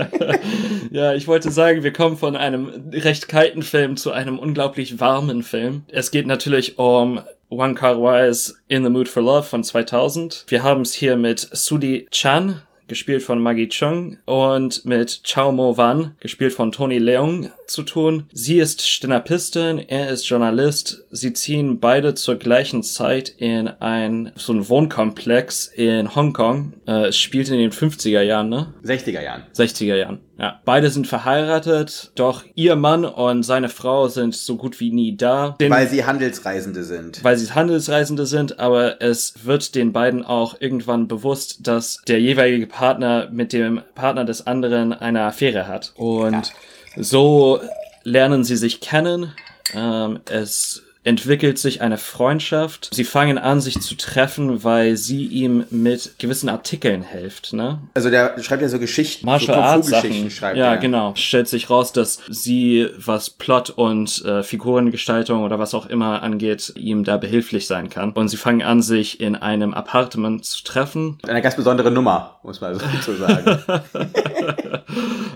ja, 0.90 1.14
ich 1.14 1.26
wollte 1.26 1.50
sagen, 1.50 1.82
wir 1.82 1.92
kommen 1.92 2.16
von 2.16 2.36
einem 2.36 2.67
recht 2.92 3.28
kalten 3.28 3.62
Film 3.62 3.96
zu 3.96 4.12
einem 4.12 4.38
unglaublich 4.38 5.00
warmen 5.00 5.42
Film. 5.42 5.84
Es 5.88 6.10
geht 6.10 6.26
natürlich 6.26 6.78
um 6.78 7.20
One 7.50 7.74
Car 7.74 7.98
Wise 7.98 8.54
In 8.68 8.84
the 8.84 8.90
Mood 8.90 9.08
for 9.08 9.22
Love 9.22 9.44
von 9.44 9.64
2000. 9.64 10.44
Wir 10.48 10.62
haben 10.62 10.82
es 10.82 10.92
hier 10.92 11.16
mit 11.16 11.40
Sudi 11.40 12.06
Chan, 12.10 12.60
gespielt 12.88 13.22
von 13.22 13.40
Maggie 13.40 13.68
Chung, 13.68 14.18
und 14.26 14.84
mit 14.84 15.22
Chao 15.24 15.50
Mo 15.52 15.76
Wan, 15.76 16.14
gespielt 16.20 16.52
von 16.52 16.72
Tony 16.72 16.98
Leung, 16.98 17.50
zu 17.66 17.82
tun. 17.82 18.24
Sie 18.32 18.58
ist 18.58 18.86
Stenopistin, 18.86 19.78
er 19.78 20.10
ist 20.10 20.28
Journalist. 20.28 21.04
Sie 21.10 21.32
ziehen 21.32 21.80
beide 21.80 22.14
zur 22.14 22.36
gleichen 22.36 22.82
Zeit 22.82 23.28
in 23.28 23.68
ein 23.68 24.32
so 24.36 24.52
ein 24.52 24.68
Wohnkomplex 24.68 25.68
in 25.68 26.14
Hongkong. 26.14 26.72
Äh, 26.86 27.08
es 27.08 27.18
spielt 27.18 27.48
in 27.48 27.58
den 27.58 27.72
50er 27.72 28.22
Jahren, 28.22 28.48
ne? 28.48 28.74
60er 28.84 29.22
Jahren. 29.22 29.44
60er 29.54 29.96
Jahren. 29.96 30.20
Ja, 30.38 30.60
beide 30.64 30.88
sind 30.88 31.08
verheiratet, 31.08 32.12
doch 32.14 32.44
ihr 32.54 32.76
Mann 32.76 33.04
und 33.04 33.42
seine 33.42 33.68
Frau 33.68 34.06
sind 34.06 34.36
so 34.36 34.56
gut 34.56 34.78
wie 34.78 34.92
nie 34.92 35.16
da. 35.16 35.56
Den, 35.60 35.72
weil 35.72 35.88
sie 35.88 36.04
Handelsreisende 36.04 36.84
sind. 36.84 37.24
Weil 37.24 37.36
sie 37.36 37.52
Handelsreisende 37.52 38.24
sind, 38.24 38.60
aber 38.60 39.02
es 39.02 39.34
wird 39.44 39.74
den 39.74 39.92
beiden 39.92 40.24
auch 40.24 40.60
irgendwann 40.60 41.08
bewusst, 41.08 41.66
dass 41.66 41.98
der 42.06 42.20
jeweilige 42.20 42.68
Partner 42.68 43.28
mit 43.32 43.52
dem 43.52 43.82
Partner 43.96 44.24
des 44.24 44.46
anderen 44.46 44.92
eine 44.92 45.22
Affäre 45.22 45.66
hat. 45.66 45.92
Und 45.96 46.32
ja. 46.32 47.02
so 47.02 47.60
lernen 48.04 48.44
sie 48.44 48.56
sich 48.56 48.80
kennen. 48.80 49.32
Ähm, 49.74 50.20
es 50.30 50.84
entwickelt 51.08 51.58
sich 51.58 51.80
eine 51.80 51.96
Freundschaft. 51.96 52.90
Sie 52.92 53.04
fangen 53.04 53.38
an, 53.38 53.60
sich 53.60 53.80
zu 53.80 53.96
treffen, 53.96 54.62
weil 54.62 54.96
sie 54.96 55.24
ihm 55.26 55.64
mit 55.70 56.12
gewissen 56.18 56.48
Artikeln 56.50 57.02
hilft, 57.02 57.54
ne? 57.54 57.78
Also 57.94 58.10
der 58.10 58.40
schreibt 58.42 58.60
ja 58.62 58.68
so 58.68 58.78
Geschichten, 58.78 59.24
Martial 59.24 59.56
so 59.56 59.62
Arts 59.62 59.88
Sachen. 59.88 60.30
schreibt 60.30 60.58
Ja, 60.58 60.72
er. 60.74 60.76
genau. 60.76 61.14
Stellt 61.16 61.48
sich 61.48 61.70
raus, 61.70 61.92
dass 61.92 62.20
sie, 62.28 62.88
was 62.98 63.30
Plot 63.30 63.70
und 63.70 64.24
äh, 64.24 64.42
Figurengestaltung 64.42 65.42
oder 65.44 65.58
was 65.58 65.74
auch 65.74 65.86
immer 65.86 66.22
angeht, 66.22 66.74
ihm 66.76 67.04
da 67.04 67.16
behilflich 67.16 67.66
sein 67.66 67.88
kann. 67.88 68.12
Und 68.12 68.28
sie 68.28 68.36
fangen 68.36 68.62
an, 68.62 68.82
sich 68.82 69.20
in 69.20 69.34
einem 69.34 69.72
Apartment 69.74 70.44
zu 70.44 70.62
treffen. 70.62 71.18
Eine 71.26 71.40
ganz 71.40 71.56
besondere 71.56 71.90
Nummer, 71.90 72.38
muss 72.42 72.60
man 72.60 72.78
so 73.04 73.16
sagen. 73.16 73.58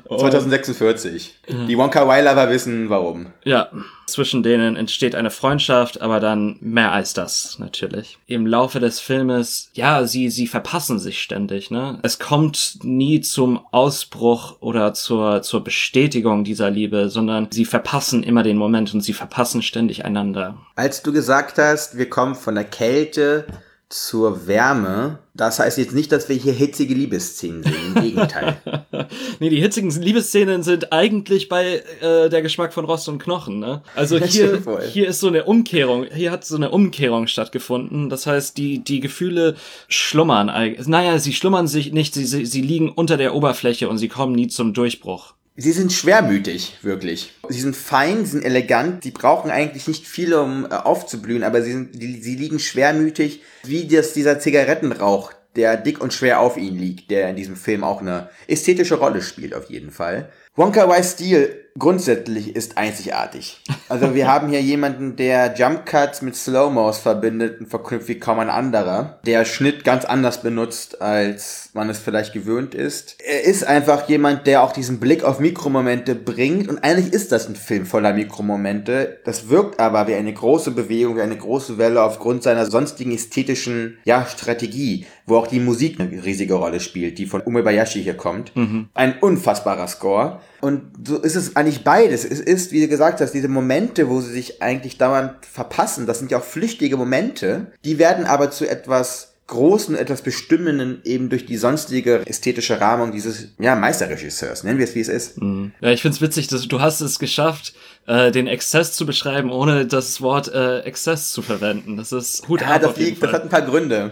2046. 0.08 1.34
Die 1.68 1.76
Wonka 1.78 2.06
Wai 2.06 2.20
Lover 2.22 2.50
wissen 2.50 2.90
warum. 2.90 3.26
Ja, 3.44 3.68
zwischen 4.06 4.42
denen 4.42 4.76
entsteht 4.76 5.14
eine 5.14 5.30
Freundschaft, 5.30 5.61
aber 6.00 6.20
dann 6.20 6.56
mehr 6.60 6.92
als 6.92 7.14
das 7.14 7.58
natürlich. 7.58 8.18
Im 8.26 8.46
Laufe 8.46 8.80
des 8.80 9.00
Filmes, 9.00 9.70
ja, 9.74 10.06
sie 10.06 10.30
sie 10.30 10.46
verpassen 10.46 10.98
sich 10.98 11.22
ständig, 11.22 11.70
ne? 11.70 11.98
Es 12.02 12.18
kommt 12.18 12.78
nie 12.82 13.20
zum 13.20 13.60
Ausbruch 13.70 14.56
oder 14.60 14.94
zur 14.94 15.42
zur 15.42 15.64
Bestätigung 15.64 16.44
dieser 16.44 16.70
Liebe, 16.70 17.08
sondern 17.08 17.48
sie 17.50 17.64
verpassen 17.64 18.22
immer 18.22 18.42
den 18.42 18.56
Moment 18.56 18.92
und 18.94 19.00
sie 19.00 19.12
verpassen 19.12 19.62
ständig 19.62 20.04
einander. 20.04 20.58
Als 20.76 21.02
du 21.02 21.12
gesagt 21.12 21.58
hast, 21.58 21.98
wir 21.98 22.08
kommen 22.08 22.34
von 22.34 22.54
der 22.54 22.64
Kälte 22.64 23.46
zur 23.92 24.46
Wärme, 24.46 25.18
das 25.34 25.58
heißt 25.58 25.76
jetzt 25.76 25.92
nicht, 25.92 26.10
dass 26.12 26.26
wir 26.30 26.36
hier 26.36 26.54
hitzige 26.54 26.94
Liebesszenen 26.94 27.62
sehen. 27.62 27.94
Im 27.94 28.02
Gegenteil. 28.02 28.56
nee, 29.38 29.50
die 29.50 29.60
hitzigen 29.60 29.90
Liebesszenen 29.90 30.62
sind 30.62 30.94
eigentlich 30.94 31.50
bei 31.50 31.82
äh, 32.00 32.30
der 32.30 32.40
Geschmack 32.40 32.72
von 32.72 32.86
Rost 32.86 33.10
und 33.10 33.18
Knochen, 33.18 33.58
ne? 33.58 33.82
Also 33.94 34.18
hier, 34.18 34.62
hier 34.90 35.08
ist 35.08 35.20
so 35.20 35.28
eine 35.28 35.44
Umkehrung, 35.44 36.06
hier 36.10 36.30
hat 36.30 36.46
so 36.46 36.56
eine 36.56 36.70
Umkehrung 36.70 37.26
stattgefunden. 37.26 38.08
Das 38.08 38.26
heißt, 38.26 38.56
die, 38.56 38.82
die 38.82 39.00
Gefühle 39.00 39.56
schlummern 39.88 40.48
eigentlich. 40.48 40.88
Naja, 40.88 41.18
sie 41.18 41.34
schlummern 41.34 41.66
sich 41.66 41.92
nicht, 41.92 42.14
sie, 42.14 42.24
sie, 42.24 42.46
sie 42.46 42.62
liegen 42.62 42.88
unter 42.88 43.18
der 43.18 43.34
Oberfläche 43.34 43.90
und 43.90 43.98
sie 43.98 44.08
kommen 44.08 44.34
nie 44.34 44.48
zum 44.48 44.72
Durchbruch. 44.72 45.34
Sie 45.54 45.72
sind 45.72 45.92
schwermütig, 45.92 46.78
wirklich. 46.80 47.34
Sie 47.48 47.60
sind 47.60 47.76
fein, 47.76 48.24
sie 48.24 48.32
sind 48.32 48.44
elegant, 48.44 49.02
sie 49.02 49.10
brauchen 49.10 49.50
eigentlich 49.50 49.86
nicht 49.86 50.06
viel, 50.06 50.32
um 50.32 50.64
äh, 50.64 50.74
aufzublühen, 50.74 51.42
aber 51.42 51.62
sie, 51.62 51.72
sind, 51.72 51.94
sie 51.94 52.36
liegen 52.36 52.58
schwermütig, 52.58 53.42
wie 53.62 53.86
das, 53.86 54.14
dieser 54.14 54.40
Zigarettenrauch, 54.40 55.32
der 55.54 55.76
dick 55.76 56.00
und 56.00 56.14
schwer 56.14 56.40
auf 56.40 56.56
ihnen 56.56 56.78
liegt, 56.78 57.10
der 57.10 57.28
in 57.28 57.36
diesem 57.36 57.56
Film 57.56 57.84
auch 57.84 58.00
eine 58.00 58.30
ästhetische 58.48 58.94
Rolle 58.94 59.20
spielt, 59.20 59.54
auf 59.54 59.68
jeden 59.68 59.90
Fall. 59.90 60.32
Wonka 60.54 60.88
Wai's 60.88 61.12
Stil 61.12 61.61
grundsätzlich 61.78 62.54
ist 62.54 62.78
einzigartig. 62.78 63.60
Also 63.88 64.14
wir 64.14 64.28
haben 64.28 64.48
hier 64.48 64.60
jemanden, 64.60 65.16
der 65.16 65.54
Jump 65.54 65.86
Cuts 65.86 66.22
mit 66.22 66.36
Slow-Mos 66.36 66.98
verbindet 66.98 67.60
und 67.60 67.66
verknüpft 67.66 68.08
wie 68.08 68.18
kaum 68.18 68.38
ein 68.38 68.50
anderer, 68.50 69.18
der 69.26 69.44
Schnitt 69.44 69.84
ganz 69.84 70.04
anders 70.04 70.42
benutzt, 70.42 71.02
als 71.02 71.70
man 71.74 71.88
es 71.88 71.98
vielleicht 71.98 72.32
gewöhnt 72.32 72.74
ist. 72.74 73.16
Er 73.18 73.44
ist 73.44 73.64
einfach 73.64 74.08
jemand, 74.08 74.46
der 74.46 74.62
auch 74.62 74.72
diesen 74.72 75.00
Blick 75.00 75.24
auf 75.24 75.40
Mikromomente 75.40 76.14
bringt 76.14 76.68
und 76.68 76.82
eigentlich 76.84 77.12
ist 77.12 77.32
das 77.32 77.48
ein 77.48 77.56
Film 77.56 77.86
voller 77.86 78.12
Mikromomente. 78.12 79.18
Das 79.24 79.48
wirkt 79.48 79.80
aber 79.80 80.06
wie 80.08 80.14
eine 80.14 80.32
große 80.32 80.70
Bewegung, 80.70 81.16
wie 81.16 81.22
eine 81.22 81.36
große 81.36 81.78
Welle 81.78 82.02
aufgrund 82.02 82.42
seiner 82.42 82.66
sonstigen 82.66 83.12
ästhetischen 83.12 83.98
ja, 84.04 84.26
Strategie, 84.26 85.06
wo 85.26 85.36
auch 85.36 85.46
die 85.46 85.60
Musik 85.60 86.00
eine 86.00 86.24
riesige 86.24 86.54
Rolle 86.54 86.80
spielt, 86.80 87.18
die 87.18 87.26
von 87.26 87.40
Umebayashi 87.42 88.02
hier 88.02 88.16
kommt. 88.16 88.52
Ein 88.94 89.18
unfassbarer 89.20 89.88
Score. 89.88 90.40
Und 90.62 90.82
so 91.04 91.18
ist 91.18 91.34
es 91.34 91.56
eigentlich 91.56 91.82
beides. 91.82 92.24
Es 92.24 92.38
ist, 92.38 92.70
wie 92.70 92.80
du 92.80 92.86
gesagt 92.86 93.20
hast, 93.20 93.32
diese 93.32 93.48
Momente, 93.48 94.08
wo 94.08 94.20
sie 94.20 94.30
sich 94.30 94.62
eigentlich 94.62 94.96
dauernd 94.96 95.44
verpassen, 95.44 96.06
das 96.06 96.20
sind 96.20 96.30
ja 96.30 96.38
auch 96.38 96.44
flüchtige 96.44 96.96
Momente, 96.96 97.72
die 97.84 97.98
werden 97.98 98.26
aber 98.26 98.52
zu 98.52 98.70
etwas 98.70 99.32
Großen, 99.48 99.96
etwas 99.96 100.22
Bestimmenden 100.22 101.00
eben 101.04 101.28
durch 101.28 101.46
die 101.46 101.56
sonstige 101.56 102.24
ästhetische 102.26 102.80
Rahmung 102.80 103.10
dieses 103.10 103.48
ja, 103.58 103.74
Meisterregisseurs. 103.74 104.62
Nennen 104.62 104.78
wir 104.78 104.84
es, 104.84 104.94
wie 104.94 105.00
es 105.00 105.08
ist. 105.08 105.36
Ja, 105.80 105.90
ich 105.90 106.00
find's 106.00 106.20
witzig, 106.20 106.46
dass 106.46 106.68
du 106.68 106.80
hast 106.80 107.00
es 107.00 107.18
geschafft, 107.18 107.74
äh, 108.06 108.30
den 108.32 108.46
Exzess 108.46 108.92
zu 108.92 109.06
beschreiben, 109.06 109.50
ohne 109.50 109.86
das 109.86 110.20
Wort 110.20 110.52
äh, 110.52 110.80
Exzess 110.80 111.32
zu 111.32 111.40
verwenden. 111.42 111.96
Das 111.96 112.12
ist 112.12 112.48
Hut 112.48 112.60
Ja, 112.60 112.68
ab 112.68 112.82
das, 112.82 112.96
liegt, 112.96 113.22
das 113.22 113.32
hat 113.32 113.42
ein 113.44 113.48
paar 113.48 113.62
Gründe. 113.62 114.10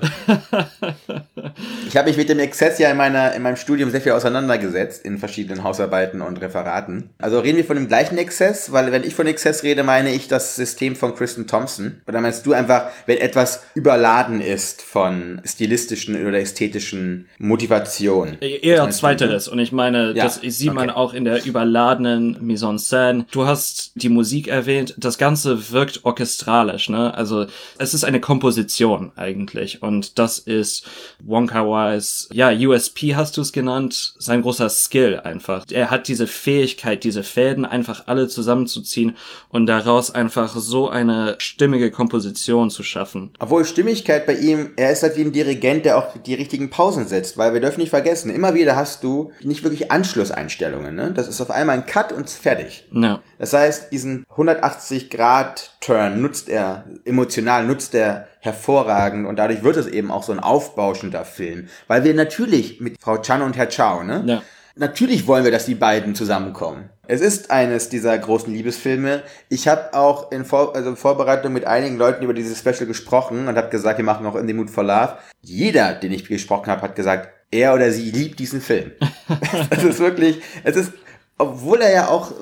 ich 1.89 1.97
habe 1.97 2.09
mich 2.09 2.17
mit 2.17 2.29
dem 2.29 2.39
Exzess 2.39 2.79
ja 2.79 2.91
in, 2.91 2.97
meiner, 2.97 3.35
in 3.35 3.43
meinem 3.43 3.57
Studium 3.57 3.91
sehr 3.91 4.01
viel 4.01 4.13
auseinandergesetzt, 4.13 5.05
in 5.05 5.19
verschiedenen 5.19 5.65
Hausarbeiten 5.65 6.21
und 6.21 6.41
Referaten. 6.41 7.11
Also 7.19 7.41
reden 7.41 7.57
wir 7.59 7.65
von 7.65 7.77
dem 7.77 7.89
gleichen 7.89 8.19
Exzess, 8.19 8.73
weil 8.73 8.93
wenn 8.93 9.05
ich 9.05 9.15
von 9.15 9.27
Exzess 9.27 9.63
rede, 9.63 9.83
meine 9.83 10.13
ich 10.13 10.29
das 10.29 10.57
System 10.57 10.97
von 10.97 11.15
Kristen 11.15 11.47
Thompson. 11.47 12.01
Oder 12.07 12.21
meinst 12.21 12.47
du 12.47 12.53
einfach, 12.53 12.87
wenn 13.07 13.19
etwas 13.19 13.63
überladen 13.75 14.41
ist 14.41 14.83
von 14.83 15.41
stilistischen 15.45 16.15
oder 16.27 16.39
ästhetischen 16.39 17.29
Motivation? 17.39 18.37
E- 18.41 18.59
Eher 18.61 18.89
zweiteres. 18.91 19.49
Und 19.49 19.59
ich 19.59 19.73
meine, 19.73 20.13
Ja, 20.15 20.25
das 20.25 20.41
sieht 20.43 20.73
man 20.73 20.91
okay. 20.91 20.99
auch 20.99 21.15
in 21.15 21.25
der 21.25 21.45
überladenen 21.45 22.37
Mise 22.41 22.67
en 22.67 22.79
scène. 22.79 23.25
Du 23.31 23.47
hast 23.47 23.80
die 23.95 24.09
Musik 24.09 24.49
erwähnt. 24.49 24.95
Das 24.99 25.19
Ganze 25.19 25.71
wirkt 25.73 26.05
orchestralisch, 26.05 26.89
ne? 26.89 27.15
Also, 27.15 27.47
es 27.79 27.95
ist 27.95 28.05
eine 28.05 28.21
Komposition 28.21 29.13
eigentlich. 29.17 29.83
Und 29.83 30.19
das 30.19 30.39
ist 30.39 30.87
Wonka 31.23 31.65
Wise, 31.65 32.29
ja, 32.33 32.51
USP 32.51 33.15
hast 33.15 33.37
du 33.37 33.41
es 33.41 33.53
genannt, 33.53 34.15
sein 34.19 34.43
großer 34.43 34.69
Skill 34.69 35.21
einfach. 35.21 35.65
Er 35.71 35.91
hat 35.91 36.09
diese 36.09 36.27
Fähigkeit, 36.27 37.05
diese 37.05 37.23
Fäden 37.23 37.65
einfach 37.65 38.07
alle 38.07 38.29
zusammenzuziehen 38.29 39.17
und 39.49 39.67
daraus 39.67 40.11
einfach 40.11 40.55
so 40.57 40.89
eine 40.89 41.37
stimmige 41.39 41.91
Komposition 41.91 42.71
zu 42.71 42.83
schaffen. 42.83 43.31
Obwohl 43.39 43.65
Stimmigkeit 43.65 44.27
bei 44.27 44.35
ihm, 44.35 44.71
er 44.77 44.93
ist 44.93 45.03
halt 45.03 45.17
wie 45.17 45.23
ein 45.23 45.33
Dirigent, 45.33 45.85
der 45.85 45.99
auch 45.99 46.17
die 46.19 46.35
richtigen 46.35 46.71
Pausen 46.71 47.07
setzt, 47.07 47.39
weil 47.39 47.53
wir 47.53 47.61
dürfen 47.61 47.81
nicht 47.81 47.91
vergessen, 47.91 48.31
immer 48.31 48.55
wieder 48.55 48.77
hast 48.77 49.05
du 49.05 49.33
nicht 49.43 49.63
wirklich 49.63 49.91
Anschlusseinstellungen, 49.91 50.95
ne? 50.95 51.13
Das 51.15 51.29
ist 51.29 51.41
auf 51.41 51.51
einmal 51.51 51.77
ein 51.77 51.87
Cut 51.87 52.13
und 52.13 52.29
fertig. 52.29 52.85
Ja. 52.93 53.23
Das 53.39 53.53
heißt, 53.53 53.70
diesen 53.91 54.25
180 54.31 55.11
Grad 55.11 55.77
Turn 55.81 56.21
nutzt 56.21 56.49
er, 56.49 56.85
emotional 57.05 57.65
nutzt 57.65 57.95
er 57.95 58.27
hervorragend 58.41 59.27
und 59.27 59.37
dadurch 59.37 59.63
wird 59.63 59.77
es 59.77 59.87
eben 59.87 60.11
auch 60.11 60.23
so 60.23 60.33
ein 60.33 60.41
aufbauschender 60.41 61.25
Film. 61.25 61.69
Weil 61.87 62.05
wir 62.05 62.15
natürlich 62.15 62.81
mit 62.81 63.01
Frau 63.01 63.19
Chan 63.19 63.43
und 63.43 63.57
Herr 63.57 63.69
Chow, 63.69 64.03
ne? 64.03 64.23
Ja. 64.27 64.43
Natürlich 64.77 65.27
wollen 65.27 65.45
wir, 65.45 65.51
dass 65.51 65.67
die 65.67 65.75
beiden 65.75 66.15
zusammenkommen. 66.15 66.91
Es 67.07 67.21
ist 67.21 67.51
eines 67.51 67.89
dieser 67.89 68.17
großen 68.17 68.53
Liebesfilme. 68.53 69.23
Ich 69.49 69.67
habe 69.67 69.95
auch 69.95 70.31
in, 70.31 70.45
Vor 70.45 70.75
also 70.77 70.95
Vorbereitung 70.95 71.53
mit 71.53 71.67
einigen 71.67 71.97
Leuten 71.97 72.23
über 72.23 72.35
dieses 72.35 72.59
Special 72.61 72.87
gesprochen 72.87 73.49
und 73.49 73.57
habe 73.57 73.69
gesagt, 73.69 73.99
wir 73.99 74.05
machen 74.05 74.25
auch 74.27 74.37
In 74.37 74.47
the 74.47 74.55
Mood 74.55 74.71
for 74.71 74.85
Love. 74.85 75.19
Jeder, 75.43 75.95
den 75.95 76.13
ich 76.13 76.25
gesprochen 76.25 76.69
habe, 76.71 76.83
hat 76.83 76.95
gesagt, 76.95 77.29
er 77.51 77.75
oder 77.75 77.91
sie 77.91 78.11
liebt 78.11 78.39
diesen 78.39 78.61
Film. 78.61 78.93
Es 79.71 79.85
ist 79.85 79.99
wirklich, 79.99 80.41
es 80.65 80.77
ist, 80.77 80.93
obwohl 81.41 81.81
er 81.81 81.93
ja 81.93 82.09
auch, 82.09 82.33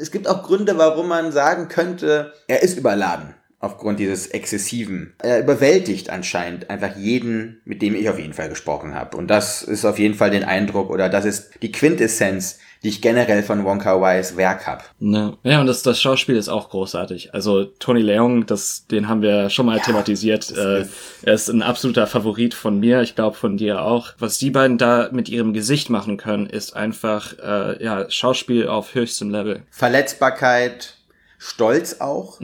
es 0.00 0.10
gibt 0.10 0.26
auch 0.26 0.42
Gründe, 0.42 0.78
warum 0.78 1.08
man 1.08 1.32
sagen 1.32 1.68
könnte, 1.68 2.32
er 2.46 2.62
ist 2.62 2.78
überladen 2.78 3.34
aufgrund 3.60 3.98
dieses 3.98 4.28
Exzessiven. 4.28 5.14
Er 5.18 5.40
überwältigt 5.40 6.10
anscheinend 6.10 6.70
einfach 6.70 6.96
jeden, 6.96 7.60
mit 7.64 7.82
dem 7.82 7.94
ich 7.94 8.08
auf 8.08 8.18
jeden 8.18 8.32
Fall 8.32 8.48
gesprochen 8.48 8.94
habe. 8.94 9.16
Und 9.16 9.28
das 9.28 9.62
ist 9.62 9.84
auf 9.84 9.98
jeden 9.98 10.14
Fall 10.14 10.30
den 10.30 10.44
Eindruck 10.44 10.90
oder 10.90 11.08
das 11.08 11.24
ist 11.24 11.50
die 11.60 11.72
Quintessenz, 11.72 12.58
die 12.82 12.88
ich 12.88 13.02
generell 13.02 13.42
von 13.42 13.64
Wonka 13.64 14.00
Wais 14.00 14.36
Werk 14.36 14.66
habe. 14.66 14.82
Ne. 15.00 15.36
Ja, 15.42 15.60
und 15.60 15.66
das, 15.66 15.82
das 15.82 16.00
Schauspiel 16.00 16.36
ist 16.36 16.48
auch 16.48 16.70
großartig. 16.70 17.34
Also 17.34 17.64
Tony 17.64 18.00
Leung, 18.02 18.46
das, 18.46 18.86
den 18.86 19.08
haben 19.08 19.20
wir 19.22 19.50
schon 19.50 19.66
mal 19.66 19.80
thematisiert. 19.80 20.50
Äh, 20.56 20.82
ist- 20.82 20.90
er 21.22 21.34
ist 21.34 21.48
ein 21.48 21.62
absoluter 21.62 22.06
Favorit 22.06 22.54
von 22.54 22.78
mir, 22.78 23.02
ich 23.02 23.14
glaube 23.16 23.36
von 23.36 23.56
dir 23.56 23.82
auch. 23.82 24.12
Was 24.18 24.38
die 24.38 24.50
beiden 24.50 24.78
da 24.78 25.08
mit 25.12 25.28
ihrem 25.28 25.52
Gesicht 25.52 25.90
machen 25.90 26.16
können, 26.18 26.46
ist 26.46 26.76
einfach 26.76 27.34
äh, 27.42 27.82
ja 27.82 28.08
Schauspiel 28.10 28.68
auf 28.68 28.94
höchstem 28.94 29.30
Level. 29.30 29.62
Verletzbarkeit, 29.70 30.94
Stolz 31.38 31.96
auch. 32.00 32.40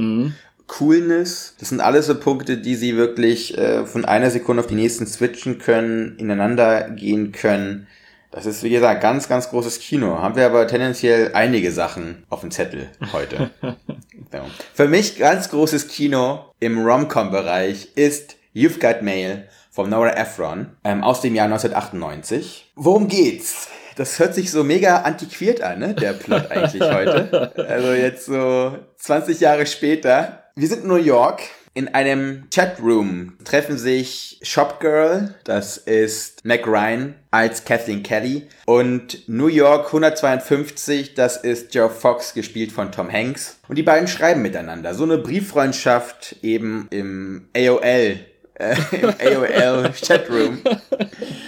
Coolness, 0.66 1.56
das 1.60 1.68
sind 1.68 1.80
alles 1.80 2.06
so 2.06 2.14
Punkte, 2.14 2.56
die 2.56 2.74
sie 2.74 2.96
wirklich 2.96 3.56
äh, 3.58 3.84
von 3.84 4.04
einer 4.06 4.30
Sekunde 4.30 4.60
auf 4.62 4.66
die 4.66 4.74
nächsten 4.74 5.06
switchen 5.06 5.58
können, 5.58 6.16
ineinander 6.16 6.88
gehen 6.90 7.32
können. 7.32 7.86
Das 8.34 8.46
ist, 8.46 8.64
wie 8.64 8.70
gesagt, 8.70 9.00
ganz, 9.00 9.28
ganz 9.28 9.50
großes 9.50 9.78
Kino. 9.78 10.18
Haben 10.18 10.34
wir 10.34 10.44
aber 10.44 10.66
tendenziell 10.66 11.30
einige 11.34 11.70
Sachen 11.70 12.24
auf 12.30 12.40
dem 12.40 12.50
Zettel 12.50 12.88
heute. 13.12 13.50
so. 13.62 14.38
Für 14.74 14.88
mich 14.88 15.20
ganz 15.20 15.50
großes 15.50 15.86
Kino 15.86 16.46
im 16.58 16.84
Rom-Com-Bereich 16.84 17.92
ist 17.94 18.34
You've 18.52 18.80
Got 18.80 19.02
Mail 19.02 19.46
von 19.70 19.88
Nora 19.88 20.16
Ephron 20.16 20.72
ähm, 20.82 21.04
aus 21.04 21.20
dem 21.20 21.36
Jahr 21.36 21.44
1998. 21.44 22.72
Worum 22.74 23.06
geht's? 23.06 23.68
Das 23.94 24.18
hört 24.18 24.34
sich 24.34 24.50
so 24.50 24.64
mega 24.64 25.02
antiquiert 25.02 25.60
an, 25.60 25.78
ne? 25.78 25.94
Der 25.94 26.14
Plot 26.14 26.50
eigentlich 26.50 26.82
heute. 26.82 27.52
Also 27.68 27.92
jetzt 27.92 28.26
so 28.26 28.76
20 28.96 29.38
Jahre 29.38 29.64
später. 29.66 30.42
Wir 30.56 30.66
sind 30.66 30.82
in 30.82 30.88
New 30.88 30.96
York. 30.96 31.42
In 31.76 31.88
einem 31.88 32.44
Chatroom 32.54 33.32
treffen 33.42 33.76
sich 33.76 34.38
Shopgirl, 34.42 35.34
das 35.42 35.76
ist 35.76 36.44
Mac 36.44 36.68
Ryan, 36.68 37.16
als 37.32 37.64
Kathleen 37.64 38.04
Kelly 38.04 38.46
und 38.64 39.28
New 39.28 39.48
York 39.48 39.86
152, 39.88 41.14
das 41.14 41.36
ist 41.36 41.74
Joe 41.74 41.90
Fox, 41.90 42.32
gespielt 42.32 42.70
von 42.70 42.92
Tom 42.92 43.10
Hanks. 43.10 43.58
Und 43.66 43.76
die 43.76 43.82
beiden 43.82 44.06
schreiben 44.06 44.40
miteinander. 44.40 44.94
So 44.94 45.02
eine 45.02 45.18
Brieffreundschaft 45.18 46.36
eben 46.42 46.86
im 46.90 47.48
AOL 47.56 48.20
äh, 48.54 48.76
im 48.92 49.08
AOL 49.08 49.92
Chatroom. 50.00 50.60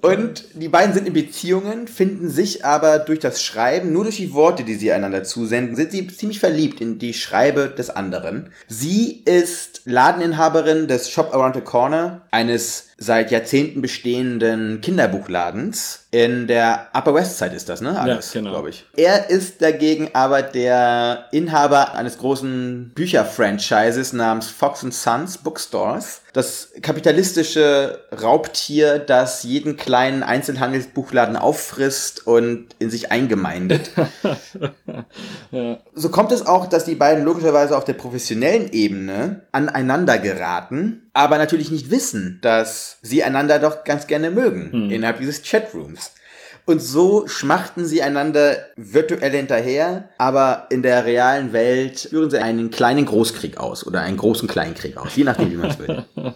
Und 0.00 0.44
die 0.54 0.68
beiden 0.68 0.94
sind 0.94 1.06
in 1.06 1.12
Beziehungen, 1.12 1.88
finden 1.88 2.28
sich 2.30 2.64
aber 2.64 2.98
durch 2.98 3.18
das 3.18 3.42
Schreiben, 3.42 3.92
nur 3.92 4.04
durch 4.04 4.16
die 4.16 4.32
Worte, 4.32 4.64
die 4.64 4.74
sie 4.74 4.92
einander 4.92 5.24
zusenden, 5.24 5.76
sind 5.76 5.92
sie 5.92 6.06
ziemlich 6.06 6.40
verliebt 6.40 6.80
in 6.80 6.98
die 6.98 7.14
Schreibe 7.14 7.68
des 7.68 7.90
anderen. 7.90 8.50
Sie 8.68 9.22
ist 9.24 9.82
Ladeninhaberin 9.84 10.88
des 10.88 11.10
Shop 11.10 11.34
Around 11.34 11.54
the 11.56 11.60
Corner, 11.60 12.22
eines 12.30 12.88
seit 12.98 13.30
Jahrzehnten 13.32 13.82
bestehenden 13.82 14.80
Kinderbuchladens. 14.80 16.06
In 16.12 16.46
der 16.46 16.88
Upper 16.94 17.14
West 17.14 17.38
Side 17.38 17.54
ist 17.56 17.68
das, 17.68 17.80
ne? 17.80 17.98
Alles, 17.98 18.32
Ja, 18.34 18.40
genau. 18.40 18.52
glaube 18.52 18.70
ich. 18.70 18.84
Er 18.96 19.30
ist 19.30 19.60
dagegen 19.62 20.10
aber 20.12 20.42
der 20.42 21.26
Inhaber 21.32 21.94
eines 21.94 22.18
großen 22.18 22.92
Bücherfranchises 22.94 24.12
namens 24.12 24.48
Fox 24.48 24.84
and 24.84 24.94
Sons 24.94 25.38
Bookstores. 25.38 26.20
Das 26.32 26.68
kapitalistische 26.82 28.00
Raubtier, 28.22 28.98
das 28.98 29.42
jeden 29.52 29.76
kleinen 29.76 30.22
Einzelhandelsbuchladen 30.22 31.36
auffrisst 31.36 32.26
und 32.26 32.68
in 32.78 32.90
sich 32.90 33.12
eingemeindet. 33.12 33.90
So 35.94 36.08
kommt 36.08 36.32
es 36.32 36.46
auch, 36.46 36.66
dass 36.66 36.84
die 36.84 36.94
beiden 36.94 37.24
logischerweise 37.24 37.76
auf 37.76 37.84
der 37.84 37.92
professionellen 37.92 38.72
Ebene 38.72 39.42
aneinander 39.52 40.18
geraten, 40.18 41.10
aber 41.12 41.38
natürlich 41.38 41.70
nicht 41.70 41.90
wissen, 41.90 42.38
dass 42.42 42.98
sie 43.02 43.22
einander 43.22 43.58
doch 43.58 43.84
ganz 43.84 44.06
gerne 44.06 44.30
mögen 44.30 44.90
innerhalb 44.90 45.18
dieses 45.18 45.42
Chatrooms. 45.42 46.12
Und 46.64 46.80
so 46.80 47.26
schmachten 47.26 47.84
sie 47.84 48.02
einander 48.02 48.56
virtuell 48.76 49.32
hinterher, 49.32 50.08
aber 50.16 50.66
in 50.70 50.82
der 50.82 51.04
realen 51.04 51.52
Welt 51.52 52.08
führen 52.10 52.30
sie 52.30 52.38
einen 52.38 52.70
kleinen 52.70 53.04
Großkrieg 53.04 53.58
aus 53.58 53.84
oder 53.86 54.00
einen 54.00 54.16
großen 54.16 54.48
Kleinkrieg 54.48 54.96
aus, 54.96 55.16
je 55.16 55.24
nachdem, 55.24 55.50
wie 55.50 55.56
man 55.56 55.70
es 55.70 55.78
will. 55.78 56.04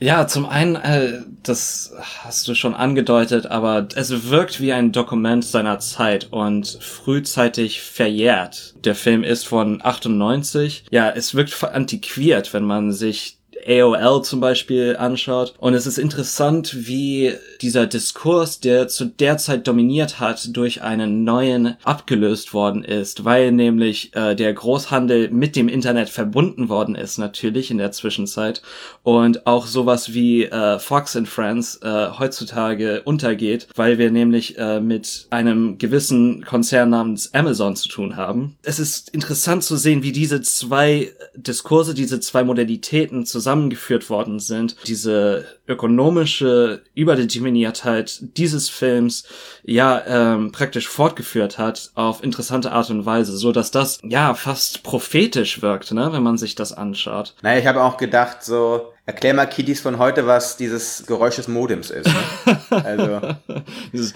Ja, 0.00 0.26
zum 0.26 0.46
einen, 0.46 0.76
äh, 0.76 1.20
das 1.42 1.92
hast 2.22 2.46
du 2.48 2.54
schon 2.54 2.74
angedeutet, 2.74 3.46
aber 3.46 3.88
es 3.94 4.28
wirkt 4.30 4.60
wie 4.60 4.72
ein 4.72 4.92
Dokument 4.92 5.44
seiner 5.44 5.78
Zeit 5.78 6.28
und 6.30 6.78
frühzeitig 6.80 7.80
verjährt. 7.80 8.74
Der 8.84 8.94
Film 8.94 9.22
ist 9.24 9.46
von 9.46 9.80
98. 9.82 10.84
Ja, 10.90 11.10
es 11.10 11.34
wirkt 11.34 11.62
antiquiert, 11.64 12.52
wenn 12.52 12.64
man 12.64 12.92
sich 12.92 13.38
AOL 13.66 14.22
zum 14.22 14.40
Beispiel 14.40 14.96
anschaut. 14.98 15.54
Und 15.58 15.74
es 15.74 15.86
ist 15.86 15.98
interessant, 15.98 16.86
wie 16.86 17.32
dieser 17.60 17.86
Diskurs, 17.86 18.60
der 18.60 18.88
zu 18.88 19.06
der 19.06 19.38
Zeit 19.38 19.66
dominiert 19.66 20.20
hat, 20.20 20.56
durch 20.56 20.82
einen 20.82 21.24
neuen 21.24 21.76
abgelöst 21.84 22.54
worden 22.54 22.84
ist, 22.84 23.24
weil 23.24 23.52
nämlich 23.52 24.14
äh, 24.14 24.34
der 24.34 24.52
Großhandel 24.52 25.30
mit 25.30 25.56
dem 25.56 25.68
Internet 25.68 26.08
verbunden 26.08 26.68
worden 26.68 26.94
ist, 26.94 27.18
natürlich 27.18 27.70
in 27.70 27.78
der 27.78 27.92
Zwischenzeit. 27.92 28.62
Und 29.02 29.46
auch 29.46 29.66
sowas 29.66 30.12
wie 30.14 30.44
äh, 30.44 30.78
Fox 30.78 31.16
and 31.16 31.28
Friends 31.28 31.80
äh, 31.82 32.08
heutzutage 32.18 33.02
untergeht, 33.02 33.68
weil 33.74 33.98
wir 33.98 34.10
nämlich 34.10 34.58
äh, 34.58 34.80
mit 34.80 35.26
einem 35.30 35.78
gewissen 35.78 36.44
Konzern 36.44 36.90
namens 36.90 37.32
Amazon 37.34 37.76
zu 37.76 37.88
tun 37.88 38.16
haben. 38.16 38.56
Es 38.62 38.78
ist 38.78 39.10
interessant 39.10 39.64
zu 39.64 39.76
sehen, 39.76 40.02
wie 40.02 40.12
diese 40.12 40.42
zwei 40.42 41.12
Diskurse, 41.34 41.94
diese 41.94 42.20
zwei 42.20 42.44
Modalitäten 42.44 43.26
zusammengeführt 43.44 44.08
worden 44.08 44.40
sind. 44.40 44.74
Diese 44.86 45.44
ökonomische 45.68 46.82
Überdeterminiertheit 46.94 48.18
dieses 48.38 48.70
Films 48.70 49.24
ja 49.62 50.02
ähm, 50.06 50.50
praktisch 50.50 50.88
fortgeführt 50.88 51.58
hat 51.58 51.90
auf 51.94 52.24
interessante 52.24 52.72
Art 52.72 52.88
und 52.88 53.04
Weise, 53.04 53.36
so 53.36 53.52
dass 53.52 53.70
das 53.70 53.98
ja 54.02 54.32
fast 54.32 54.82
prophetisch 54.82 55.60
wirkt, 55.60 55.92
ne, 55.92 56.10
wenn 56.12 56.22
man 56.22 56.38
sich 56.38 56.54
das 56.54 56.72
anschaut. 56.72 57.34
Naja, 57.42 57.60
ich 57.60 57.66
habe 57.66 57.82
auch 57.82 57.98
gedacht, 57.98 58.42
so, 58.42 58.94
erklär 59.04 59.34
mal 59.34 59.46
Kiddies 59.46 59.80
von 59.80 59.98
heute, 59.98 60.26
was 60.26 60.56
dieses 60.56 61.04
Geräusch 61.06 61.36
des 61.36 61.48
Modems 61.48 61.90
ist. 61.90 62.06
Ne? 62.06 62.60
Also, 62.70 63.20
muss 63.92 64.14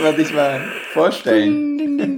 man 0.00 0.16
sich 0.16 0.32
mal 0.32 0.60
vorstellen. 0.92 2.13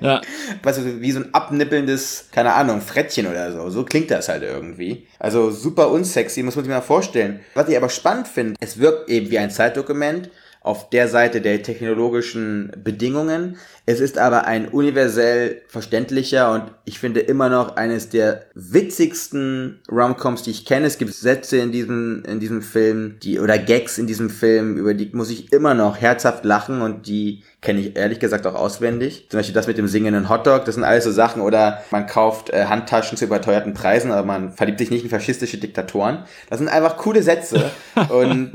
Ja, 0.00 0.20
weißt 0.62 0.78
du, 0.78 1.00
wie 1.00 1.12
so 1.12 1.20
ein 1.20 1.34
abnippelndes, 1.34 2.28
keine 2.32 2.54
Ahnung, 2.54 2.80
Frettchen 2.80 3.26
oder 3.26 3.52
so. 3.52 3.70
So 3.70 3.84
klingt 3.84 4.10
das 4.10 4.28
halt 4.28 4.42
irgendwie. 4.42 5.06
Also 5.18 5.50
super 5.50 5.90
unsexy, 5.90 6.42
muss 6.42 6.56
man 6.56 6.64
sich 6.64 6.72
mal 6.72 6.80
vorstellen. 6.80 7.40
Was 7.54 7.68
ich 7.68 7.76
aber 7.76 7.88
spannend 7.88 8.28
finde, 8.28 8.54
es 8.60 8.78
wirkt 8.78 9.08
eben 9.08 9.30
wie 9.30 9.38
ein 9.38 9.50
Zeitdokument 9.50 10.30
auf 10.60 10.90
der 10.90 11.08
Seite 11.08 11.40
der 11.40 11.62
technologischen 11.62 12.72
Bedingungen. 12.76 13.56
Es 13.90 14.00
ist 14.00 14.18
aber 14.18 14.44
ein 14.44 14.68
universell 14.68 15.62
verständlicher 15.66 16.52
und 16.52 16.64
ich 16.84 16.98
finde 16.98 17.20
immer 17.20 17.48
noch 17.48 17.76
eines 17.76 18.10
der 18.10 18.42
witzigsten 18.52 19.80
Romcoms, 19.90 20.42
die 20.42 20.50
ich 20.50 20.66
kenne. 20.66 20.86
Es 20.86 20.98
gibt 20.98 21.14
Sätze 21.14 21.56
in 21.56 21.72
diesem, 21.72 22.22
in 22.28 22.38
diesem 22.38 22.60
Film, 22.60 23.16
die, 23.22 23.40
oder 23.40 23.56
Gags 23.56 23.96
in 23.96 24.06
diesem 24.06 24.28
Film, 24.28 24.76
über 24.76 24.92
die 24.92 25.08
muss 25.14 25.30
ich 25.30 25.54
immer 25.54 25.72
noch 25.72 25.96
herzhaft 25.96 26.44
lachen 26.44 26.82
und 26.82 27.06
die 27.06 27.44
kenne 27.62 27.80
ich 27.80 27.96
ehrlich 27.96 28.20
gesagt 28.20 28.46
auch 28.46 28.56
auswendig. 28.56 29.28
Zum 29.30 29.38
Beispiel 29.38 29.54
das 29.54 29.66
mit 29.66 29.78
dem 29.78 29.88
singenden 29.88 30.28
Hotdog, 30.28 30.66
das 30.66 30.74
sind 30.74 30.84
alles 30.84 31.04
so 31.04 31.10
Sachen. 31.10 31.40
Oder 31.40 31.82
man 31.90 32.06
kauft 32.06 32.50
äh, 32.50 32.66
Handtaschen 32.66 33.16
zu 33.16 33.24
überteuerten 33.24 33.72
Preisen, 33.72 34.12
aber 34.12 34.26
man 34.26 34.52
verliebt 34.52 34.80
sich 34.80 34.90
nicht 34.90 35.04
in 35.04 35.08
faschistische 35.08 35.56
Diktatoren. 35.56 36.24
Das 36.50 36.58
sind 36.58 36.68
einfach 36.68 36.98
coole 36.98 37.22
Sätze. 37.22 37.70
und 38.10 38.52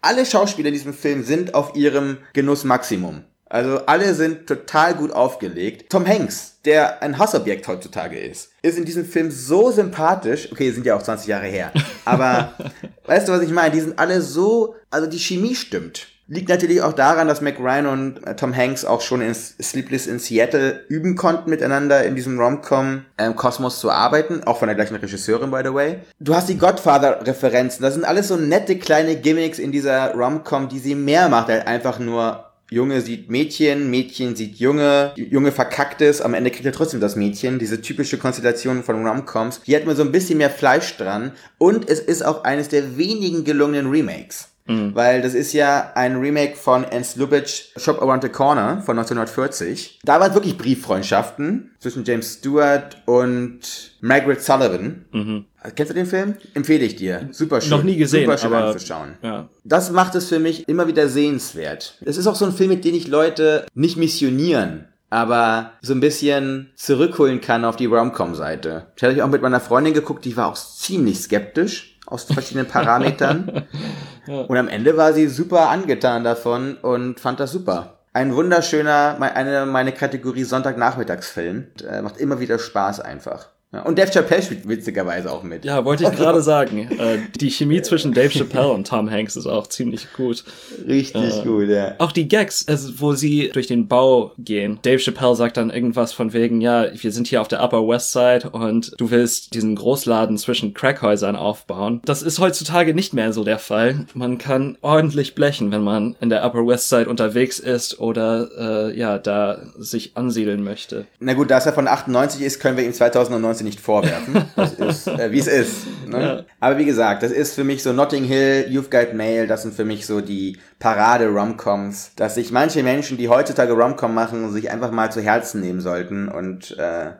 alle 0.00 0.24
Schauspieler 0.24 0.68
in 0.68 0.74
diesem 0.74 0.94
Film 0.94 1.22
sind 1.22 1.52
auf 1.52 1.76
ihrem 1.76 2.16
Genussmaximum. 2.32 3.24
Also 3.50 3.84
alle 3.86 4.14
sind 4.14 4.46
total 4.46 4.94
gut 4.94 5.10
aufgelegt. 5.10 5.90
Tom 5.90 6.06
Hanks, 6.06 6.60
der 6.64 7.02
ein 7.02 7.18
Hassobjekt 7.18 7.66
heutzutage 7.66 8.16
ist, 8.16 8.52
ist 8.62 8.78
in 8.78 8.84
diesem 8.84 9.04
Film 9.04 9.32
so 9.32 9.72
sympathisch. 9.72 10.50
Okay, 10.52 10.70
sind 10.70 10.86
ja 10.86 10.96
auch 10.96 11.02
20 11.02 11.26
Jahre 11.26 11.46
her. 11.46 11.72
Aber 12.04 12.54
weißt 13.06 13.28
du, 13.28 13.32
was 13.32 13.42
ich 13.42 13.50
meine? 13.50 13.72
Die 13.72 13.80
sind 13.80 13.98
alle 13.98 14.22
so, 14.22 14.76
also 14.90 15.08
die 15.08 15.18
Chemie 15.18 15.56
stimmt. 15.56 16.06
Liegt 16.28 16.48
natürlich 16.48 16.80
auch 16.80 16.92
daran, 16.92 17.26
dass 17.26 17.40
Mac 17.40 17.58
Ryan 17.58 17.86
und 17.86 18.24
äh, 18.24 18.36
Tom 18.36 18.56
Hanks 18.56 18.84
auch 18.84 19.00
schon 19.00 19.20
in 19.20 19.34
Sleepless 19.34 20.06
in 20.06 20.20
Seattle 20.20 20.84
üben 20.88 21.16
konnten, 21.16 21.50
miteinander 21.50 22.04
in 22.04 22.14
diesem 22.14 22.38
Rom-Com-Kosmos 22.38 23.80
zu 23.80 23.90
arbeiten. 23.90 24.44
Auch 24.44 24.58
von 24.58 24.68
der 24.68 24.76
gleichen 24.76 24.94
Regisseurin, 24.94 25.50
by 25.50 25.62
the 25.64 25.74
way. 25.74 25.96
Du 26.20 26.36
hast 26.36 26.48
die 26.48 26.56
Godfather-Referenzen. 26.56 27.82
Das 27.82 27.94
sind 27.94 28.04
alles 28.04 28.28
so 28.28 28.36
nette 28.36 28.78
kleine 28.78 29.16
Gimmicks 29.16 29.58
in 29.58 29.72
dieser 29.72 30.14
Rom-Com, 30.14 30.68
die 30.68 30.78
sie 30.78 30.94
mehr 30.94 31.28
macht, 31.28 31.50
als 31.50 31.66
einfach 31.66 31.98
nur 31.98 32.49
Junge 32.70 33.00
sieht 33.00 33.28
Mädchen, 33.28 33.90
Mädchen 33.90 34.36
sieht 34.36 34.56
Junge, 34.56 35.12
Junge 35.16 35.50
verkackt 35.50 36.00
es, 36.00 36.20
am 36.20 36.34
Ende 36.34 36.52
kriegt 36.52 36.66
er 36.66 36.72
trotzdem 36.72 37.00
das 37.00 37.16
Mädchen. 37.16 37.58
Diese 37.58 37.80
typische 37.80 38.16
Konstellation 38.16 38.84
von 38.84 39.04
Rom-Coms. 39.04 39.62
Hier 39.64 39.76
hat 39.76 39.86
man 39.86 39.96
so 39.96 40.02
ein 40.02 40.12
bisschen 40.12 40.38
mehr 40.38 40.50
Fleisch 40.50 40.96
dran. 40.96 41.32
Und 41.58 41.90
es 41.90 41.98
ist 41.98 42.24
auch 42.24 42.44
eines 42.44 42.68
der 42.68 42.96
wenigen 42.96 43.42
gelungenen 43.42 43.90
Remakes. 43.90 44.49
Weil 44.94 45.22
das 45.22 45.34
ist 45.34 45.52
ja 45.52 45.92
ein 45.94 46.16
Remake 46.16 46.56
von 46.56 46.84
Ernst 46.84 47.16
Lubitsch 47.16 47.70
Shop 47.76 48.00
Around 48.00 48.22
the 48.22 48.28
Corner 48.28 48.82
von 48.82 48.98
1940. 48.98 50.00
Da 50.04 50.20
waren 50.20 50.34
wirklich 50.34 50.56
Brieffreundschaften 50.56 51.70
zwischen 51.78 52.04
James 52.04 52.34
Stewart 52.34 52.96
und 53.06 53.60
Margaret 54.00 54.42
Sullivan. 54.42 55.46
Kennst 55.74 55.90
du 55.90 55.94
den 55.94 56.06
Film? 56.06 56.36
Empfehle 56.54 56.84
ich 56.84 56.96
dir. 56.96 57.28
Super 57.32 57.60
schön. 57.60 57.70
Noch 57.70 57.82
nie 57.82 57.96
gesehen, 57.96 58.24
Super 58.26 58.38
schön 58.38 58.52
aber- 58.54 58.66
anzuschauen. 58.68 59.14
ja. 59.22 59.48
Das 59.64 59.90
macht 59.90 60.14
es 60.14 60.28
für 60.28 60.38
mich 60.38 60.68
immer 60.68 60.86
wieder 60.86 61.08
sehenswert. 61.08 61.98
Es 62.04 62.16
ist 62.16 62.26
auch 62.26 62.34
so 62.36 62.46
ein 62.46 62.52
Film, 62.52 62.70
mit 62.70 62.84
dem 62.84 62.94
ich 62.94 63.08
Leute 63.08 63.66
nicht 63.74 63.96
missionieren, 63.96 64.86
aber 65.10 65.72
so 65.82 65.92
ein 65.92 66.00
bisschen 66.00 66.70
zurückholen 66.76 67.40
kann 67.40 67.64
auf 67.64 67.76
die 67.76 67.86
Rom-Com-Seite. 67.86 68.86
Ich 68.96 69.02
hatte 69.02 69.12
ich 69.14 69.22
auch 69.22 69.28
mit 69.28 69.42
meiner 69.42 69.60
Freundin 69.60 69.92
geguckt, 69.94 70.24
die 70.24 70.36
war 70.36 70.46
auch 70.48 70.54
ziemlich 70.56 71.18
skeptisch 71.20 71.89
aus 72.10 72.24
verschiedenen 72.24 72.66
Parametern. 72.66 73.64
Und 74.26 74.56
am 74.56 74.68
Ende 74.68 74.96
war 74.96 75.12
sie 75.12 75.28
super 75.28 75.70
angetan 75.70 76.22
davon 76.24 76.76
und 76.76 77.18
fand 77.18 77.40
das 77.40 77.50
super. 77.52 77.94
Ein 78.12 78.34
wunderschöner, 78.34 79.16
me- 79.18 79.34
eine 79.34 79.66
meine 79.66 79.92
Kategorie 79.92 80.44
Sonntagnachmittagsfilm. 80.44 81.68
Äh, 81.88 82.02
macht 82.02 82.18
immer 82.18 82.38
wieder 82.38 82.58
Spaß 82.58 83.00
einfach. 83.00 83.48
Ja, 83.72 83.82
und 83.82 83.96
Dave 83.98 84.10
Chappelle 84.10 84.42
spielt 84.42 84.68
witzigerweise 84.68 85.30
auch 85.30 85.44
mit. 85.44 85.64
Ja, 85.64 85.84
wollte 85.84 86.02
ich 86.02 86.10
gerade 86.10 86.42
sagen. 86.42 86.90
Äh, 86.90 87.18
die 87.40 87.50
Chemie 87.50 87.80
zwischen 87.82 88.12
Dave 88.12 88.30
Chappelle 88.30 88.70
und 88.70 88.88
Tom 88.88 89.08
Hanks 89.08 89.36
ist 89.36 89.46
auch 89.46 89.68
ziemlich 89.68 90.12
gut. 90.12 90.42
Richtig 90.88 91.44
gut, 91.44 91.68
ja. 91.68 91.94
Auch 91.98 92.10
die 92.10 92.26
Gags, 92.26 92.66
also 92.66 93.00
wo 93.00 93.12
sie 93.14 93.50
durch 93.52 93.68
den 93.68 93.86
Bau 93.86 94.32
gehen. 94.38 94.80
Dave 94.82 94.98
Chappelle 94.98 95.36
sagt 95.36 95.56
dann 95.56 95.70
irgendwas 95.70 96.12
von 96.12 96.32
wegen, 96.32 96.60
ja, 96.60 96.86
wir 96.92 97.12
sind 97.12 97.28
hier 97.28 97.40
auf 97.40 97.46
der 97.46 97.62
Upper 97.62 97.86
West 97.86 98.12
Side 98.12 98.50
und 98.50 98.92
du 98.98 99.12
willst 99.12 99.54
diesen 99.54 99.76
Großladen 99.76 100.36
zwischen 100.36 100.74
Crackhäusern 100.74 101.36
aufbauen. 101.36 102.00
Das 102.04 102.22
ist 102.22 102.40
heutzutage 102.40 102.92
nicht 102.92 103.14
mehr 103.14 103.32
so 103.32 103.44
der 103.44 103.60
Fall. 103.60 104.06
Man 104.14 104.38
kann 104.38 104.78
ordentlich 104.80 105.36
blechen, 105.36 105.70
wenn 105.70 105.82
man 105.82 106.16
in 106.20 106.28
der 106.28 106.44
Upper 106.44 106.66
West 106.66 106.88
Side 106.88 107.08
unterwegs 107.08 107.60
ist 107.60 108.00
oder 108.00 108.88
äh, 108.90 108.98
ja, 108.98 109.18
da 109.18 109.58
sich 109.78 110.16
ansiedeln 110.16 110.64
möchte. 110.64 111.06
Na 111.20 111.34
gut, 111.34 111.52
da 111.52 111.58
es 111.58 111.66
ja 111.66 111.72
von 111.72 111.86
98 111.86 112.42
ist, 112.42 112.58
können 112.58 112.76
wir 112.76 112.84
ihm 112.84 112.92
2019 112.92 113.59
sie 113.60 113.64
nicht 113.64 113.80
vorwerfen. 113.80 114.44
Das 114.56 114.74
ist, 114.74 115.06
äh, 115.06 115.30
wie 115.32 115.38
es 115.38 115.46
ist. 115.46 115.86
Ne? 116.06 116.44
Aber 116.58 116.76
wie 116.76 116.84
gesagt, 116.84 117.22
das 117.22 117.30
ist 117.30 117.54
für 117.54 117.64
mich 117.64 117.82
so 117.82 117.92
Notting 117.92 118.24
Hill, 118.24 118.66
You've 118.68 118.90
Got 118.90 119.14
Mail, 119.14 119.46
das 119.46 119.62
sind 119.62 119.74
für 119.74 119.84
mich 119.84 120.06
so 120.06 120.20
die 120.20 120.58
Parade-Romcoms, 120.78 122.12
dass 122.16 122.34
sich 122.34 122.50
manche 122.50 122.82
Menschen, 122.82 123.16
die 123.16 123.28
heutzutage 123.28 123.72
Romcom 123.72 124.12
machen, 124.12 124.50
sich 124.52 124.70
einfach 124.70 124.90
mal 124.90 125.10
zu 125.12 125.20
Herzen 125.20 125.60
nehmen 125.60 125.80
sollten 125.80 126.28
und 126.28 126.76
äh, 126.78 127.12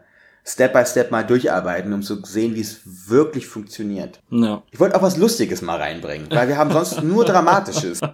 Step 0.44 0.72
by 0.72 0.85
Step 0.85 1.11
mal 1.11 1.22
durcharbeiten, 1.22 1.92
um 1.92 2.03
zu 2.03 2.24
sehen, 2.24 2.55
wie 2.55 2.61
es 2.61 2.81
wirklich 3.09 3.46
funktioniert. 3.46 4.20
Ja. 4.31 4.62
Ich 4.70 4.81
wollte 4.81 4.96
auch 4.96 5.03
was 5.03 5.16
Lustiges 5.16 5.62
mal 5.62 5.76
reinbringen, 5.76 6.29
weil 6.31 6.48
wir 6.48 6.57
haben 6.57 6.72
sonst 6.72 7.03
nur 7.03 7.24
Dramatisches. 7.24 8.00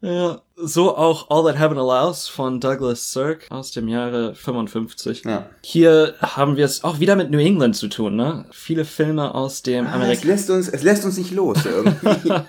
Ja, 0.00 0.40
so 0.60 0.96
auch 0.96 1.30
All 1.30 1.44
That 1.44 1.58
Heaven 1.60 1.78
Allows 1.78 2.28
von 2.28 2.60
Douglas 2.60 3.12
Sirk 3.12 3.46
aus 3.50 3.70
dem 3.70 3.88
Jahre 3.88 4.34
55. 4.34 5.24
Ja. 5.24 5.46
Hier 5.62 6.14
haben 6.20 6.56
wir 6.56 6.64
es 6.64 6.82
auch 6.84 6.98
wieder 7.00 7.16
mit 7.16 7.30
New 7.30 7.38
England 7.38 7.76
zu 7.76 7.88
tun, 7.88 8.16
ne? 8.16 8.44
Viele 8.50 8.84
Filme 8.84 9.34
aus 9.34 9.62
dem 9.62 9.86
Ah, 9.86 9.90
es 9.90 9.94
Amerika. 9.94 10.26
lässt 10.26 10.50
uns, 10.50 10.68
es 10.68 10.82
lässt 10.82 11.04
uns 11.04 11.16
nicht 11.18 11.32
los 11.32 11.58
irgendwie. 11.64 12.32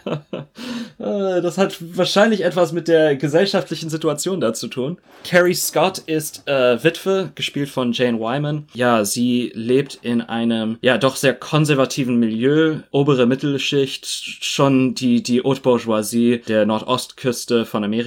Äh, 1.00 1.42
Das 1.42 1.58
hat 1.58 1.78
wahrscheinlich 1.98 2.44
etwas 2.44 2.74
mit 2.74 2.90
der 2.90 3.16
gesellschaftlichen 3.16 3.90
Situation 3.90 4.42
da 4.42 4.54
zu 4.54 4.68
tun. 4.68 4.98
Carrie 5.24 5.54
Scott 5.54 6.00
ist 6.00 6.44
äh, 6.46 6.84
Witwe, 6.84 7.32
gespielt 7.36 7.70
von 7.70 7.94
Jane 7.94 8.20
Wyman. 8.20 8.68
Ja, 8.74 9.06
sie 9.06 9.52
lebt 9.56 10.00
in 10.02 10.22
einem, 10.22 10.78
ja, 10.82 10.98
doch 10.98 11.16
sehr 11.16 11.34
konservativen 11.34 12.20
Milieu, 12.20 12.80
obere 12.92 13.26
Mittelschicht, 13.28 14.06
schon 14.06 14.94
die, 14.94 15.24
die 15.24 15.42
Haute 15.42 15.62
Bourgeoisie 15.62 16.40
der 16.46 16.66
Nordostküste 16.66 17.66
von 17.66 17.86
Amerika, 17.86 17.99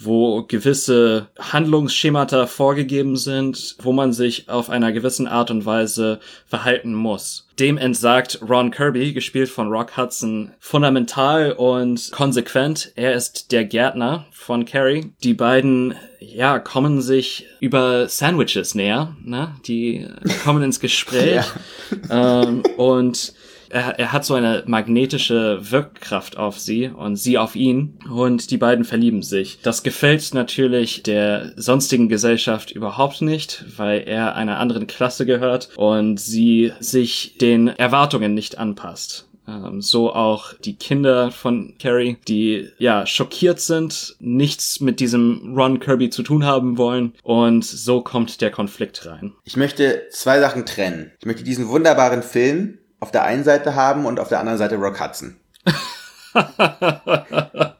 wo 0.00 0.42
gewisse 0.42 1.28
Handlungsschemata 1.38 2.46
vorgegeben 2.46 3.16
sind, 3.16 3.76
wo 3.82 3.92
man 3.92 4.12
sich 4.12 4.48
auf 4.48 4.70
einer 4.70 4.92
gewissen 4.92 5.26
Art 5.26 5.50
und 5.50 5.66
Weise 5.66 6.20
verhalten 6.46 6.94
muss. 6.94 7.48
Dem 7.58 7.76
entsagt 7.76 8.38
Ron 8.48 8.70
Kirby, 8.70 9.12
gespielt 9.12 9.48
von 9.48 9.68
Rock 9.68 9.96
Hudson, 9.96 10.52
fundamental 10.60 11.52
und 11.52 12.10
konsequent. 12.12 12.92
Er 12.94 13.14
ist 13.14 13.50
der 13.50 13.64
Gärtner 13.64 14.26
von 14.30 14.64
Carrie. 14.64 15.10
Die 15.24 15.34
beiden, 15.34 15.94
ja, 16.20 16.60
kommen 16.60 17.00
sich 17.02 17.46
über 17.58 18.08
Sandwiches 18.08 18.76
näher, 18.76 19.16
ne? 19.24 19.56
Die 19.66 20.06
kommen 20.44 20.62
ins 20.62 20.78
Gespräch. 20.78 21.44
ähm, 22.10 22.62
und 22.76 23.32
er, 23.70 23.98
er 23.98 24.12
hat 24.12 24.24
so 24.24 24.34
eine 24.34 24.62
magnetische 24.66 25.58
Wirkkraft 25.70 26.36
auf 26.36 26.58
sie 26.58 26.88
und 26.88 27.16
sie 27.16 27.38
auf 27.38 27.56
ihn 27.56 27.98
und 28.10 28.50
die 28.50 28.58
beiden 28.58 28.84
verlieben 28.84 29.22
sich. 29.22 29.60
Das 29.62 29.82
gefällt 29.82 30.34
natürlich 30.34 31.02
der 31.02 31.52
sonstigen 31.56 32.08
Gesellschaft 32.08 32.70
überhaupt 32.70 33.22
nicht, 33.22 33.64
weil 33.76 34.02
er 34.06 34.34
einer 34.34 34.58
anderen 34.58 34.86
Klasse 34.86 35.26
gehört 35.26 35.70
und 35.76 36.18
sie 36.18 36.72
sich 36.80 37.36
den 37.40 37.68
Erwartungen 37.68 38.34
nicht 38.34 38.58
anpasst. 38.58 39.28
Ähm, 39.48 39.80
so 39.80 40.12
auch 40.12 40.52
die 40.52 40.76
Kinder 40.76 41.30
von 41.30 41.74
Carrie, 41.78 42.18
die 42.28 42.68
ja 42.78 43.06
schockiert 43.06 43.60
sind, 43.60 44.16
nichts 44.20 44.80
mit 44.80 45.00
diesem 45.00 45.54
Ron 45.56 45.80
Kirby 45.80 46.10
zu 46.10 46.22
tun 46.22 46.44
haben 46.44 46.76
wollen 46.76 47.14
und 47.22 47.64
so 47.64 48.02
kommt 48.02 48.40
der 48.40 48.50
Konflikt 48.50 49.06
rein. 49.06 49.32
Ich 49.44 49.56
möchte 49.56 50.02
zwei 50.10 50.38
Sachen 50.40 50.66
trennen. 50.66 51.12
Ich 51.20 51.26
möchte 51.26 51.44
diesen 51.44 51.68
wunderbaren 51.68 52.22
Film 52.22 52.78
auf 53.00 53.10
der 53.10 53.24
einen 53.24 53.44
Seite 53.44 53.74
haben 53.74 54.06
und 54.06 54.20
auf 54.20 54.28
der 54.28 54.40
anderen 54.40 54.58
Seite 54.58 54.76
Rock 54.76 55.00
Hudson. 55.00 55.36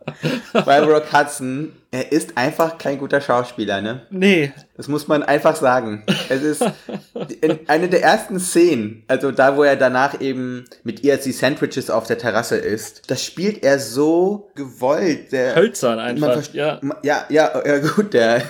Weil 0.53 0.85
Rock 0.85 1.13
Hudson, 1.13 1.73
er 1.91 2.13
ist 2.13 2.37
einfach 2.37 2.77
kein 2.77 2.99
guter 2.99 3.21
Schauspieler, 3.21 3.81
ne? 3.81 4.03
Nee, 4.11 4.53
Das 4.77 4.87
muss 4.87 5.09
man 5.09 5.25
einfach 5.25 5.57
sagen. 5.57 6.05
Es 6.29 6.43
ist 6.43 6.65
in 7.41 7.59
eine 7.67 7.89
der 7.89 8.03
ersten 8.03 8.39
Szenen, 8.39 9.03
also 9.09 9.33
da, 9.33 9.57
wo 9.57 9.65
er 9.65 9.75
danach 9.75 10.21
eben 10.21 10.67
mit 10.85 11.03
ihr 11.03 11.17
die 11.17 11.33
Sandwiches 11.33 11.91
auf 11.91 12.07
der 12.07 12.19
Terrasse 12.19 12.57
isst, 12.57 13.03
das 13.09 13.25
spielt 13.25 13.65
er 13.65 13.81
so 13.81 14.51
gewollt. 14.55 15.33
Der, 15.33 15.57
hölzern 15.57 15.99
einfach. 15.99 16.43
Ja. 16.53 16.79
Ja, 17.03 17.25
ja, 17.29 17.67
ja 17.67 17.79
gut, 17.79 18.13
der, 18.15 18.43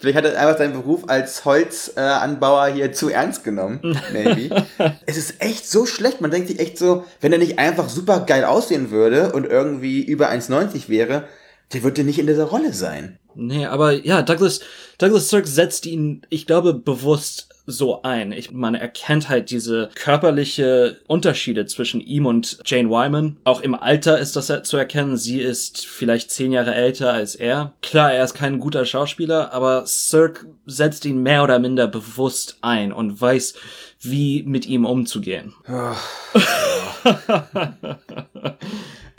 vielleicht 0.00 0.16
hat 0.16 0.24
er 0.24 0.40
einfach 0.40 0.56
seinen 0.56 0.72
Beruf 0.72 1.02
als 1.08 1.44
Holzanbauer 1.44 2.68
äh, 2.68 2.72
hier 2.72 2.92
zu 2.92 3.10
ernst 3.10 3.44
genommen, 3.44 3.80
maybe. 4.12 4.64
es 5.06 5.18
ist 5.18 5.42
echt 5.42 5.68
so 5.68 5.84
schlecht, 5.84 6.22
man 6.22 6.30
denkt 6.30 6.48
sich 6.48 6.60
echt 6.60 6.78
so, 6.78 7.04
wenn 7.20 7.32
er 7.32 7.38
nicht 7.38 7.58
einfach 7.58 7.88
super 7.90 8.20
geil 8.20 8.44
aussehen 8.44 8.90
würde 8.90 9.32
und 9.32 9.44
irgendwie 9.44 10.02
über 10.02 10.30
1,90 10.30 10.88
wäre, 10.88 11.03
der 11.72 11.82
würde 11.82 12.04
nicht 12.04 12.18
in 12.18 12.26
dieser 12.26 12.44
Rolle 12.44 12.72
sein. 12.72 13.18
Nee, 13.34 13.66
aber 13.66 13.92
ja, 13.92 14.22
Douglas, 14.22 14.60
Douglas 14.98 15.28
Sirk 15.28 15.46
setzt 15.46 15.86
ihn, 15.86 16.22
ich 16.30 16.46
glaube, 16.46 16.74
bewusst 16.74 17.48
so 17.66 18.02
ein. 18.02 18.32
Ich, 18.32 18.50
man 18.52 18.74
erkennt 18.74 19.28
halt 19.28 19.50
diese 19.50 19.88
körperliche 19.94 20.98
Unterschiede 21.06 21.66
zwischen 21.66 22.00
ihm 22.00 22.26
und 22.26 22.58
Jane 22.64 22.90
Wyman. 22.90 23.38
Auch 23.44 23.62
im 23.62 23.74
Alter 23.74 24.18
ist 24.18 24.36
das 24.36 24.52
zu 24.64 24.76
erkennen. 24.76 25.16
Sie 25.16 25.40
ist 25.40 25.86
vielleicht 25.86 26.30
zehn 26.30 26.52
Jahre 26.52 26.74
älter 26.74 27.12
als 27.12 27.34
er. 27.34 27.72
Klar, 27.80 28.12
er 28.12 28.24
ist 28.24 28.34
kein 28.34 28.60
guter 28.60 28.84
Schauspieler, 28.84 29.52
aber 29.52 29.86
Sirk 29.86 30.46
setzt 30.66 31.06
ihn 31.06 31.22
mehr 31.22 31.42
oder 31.42 31.58
minder 31.58 31.88
bewusst 31.88 32.58
ein 32.60 32.92
und 32.92 33.18
weiß, 33.20 33.54
wie 34.00 34.42
mit 34.42 34.66
ihm 34.66 34.84
umzugehen. 34.84 35.54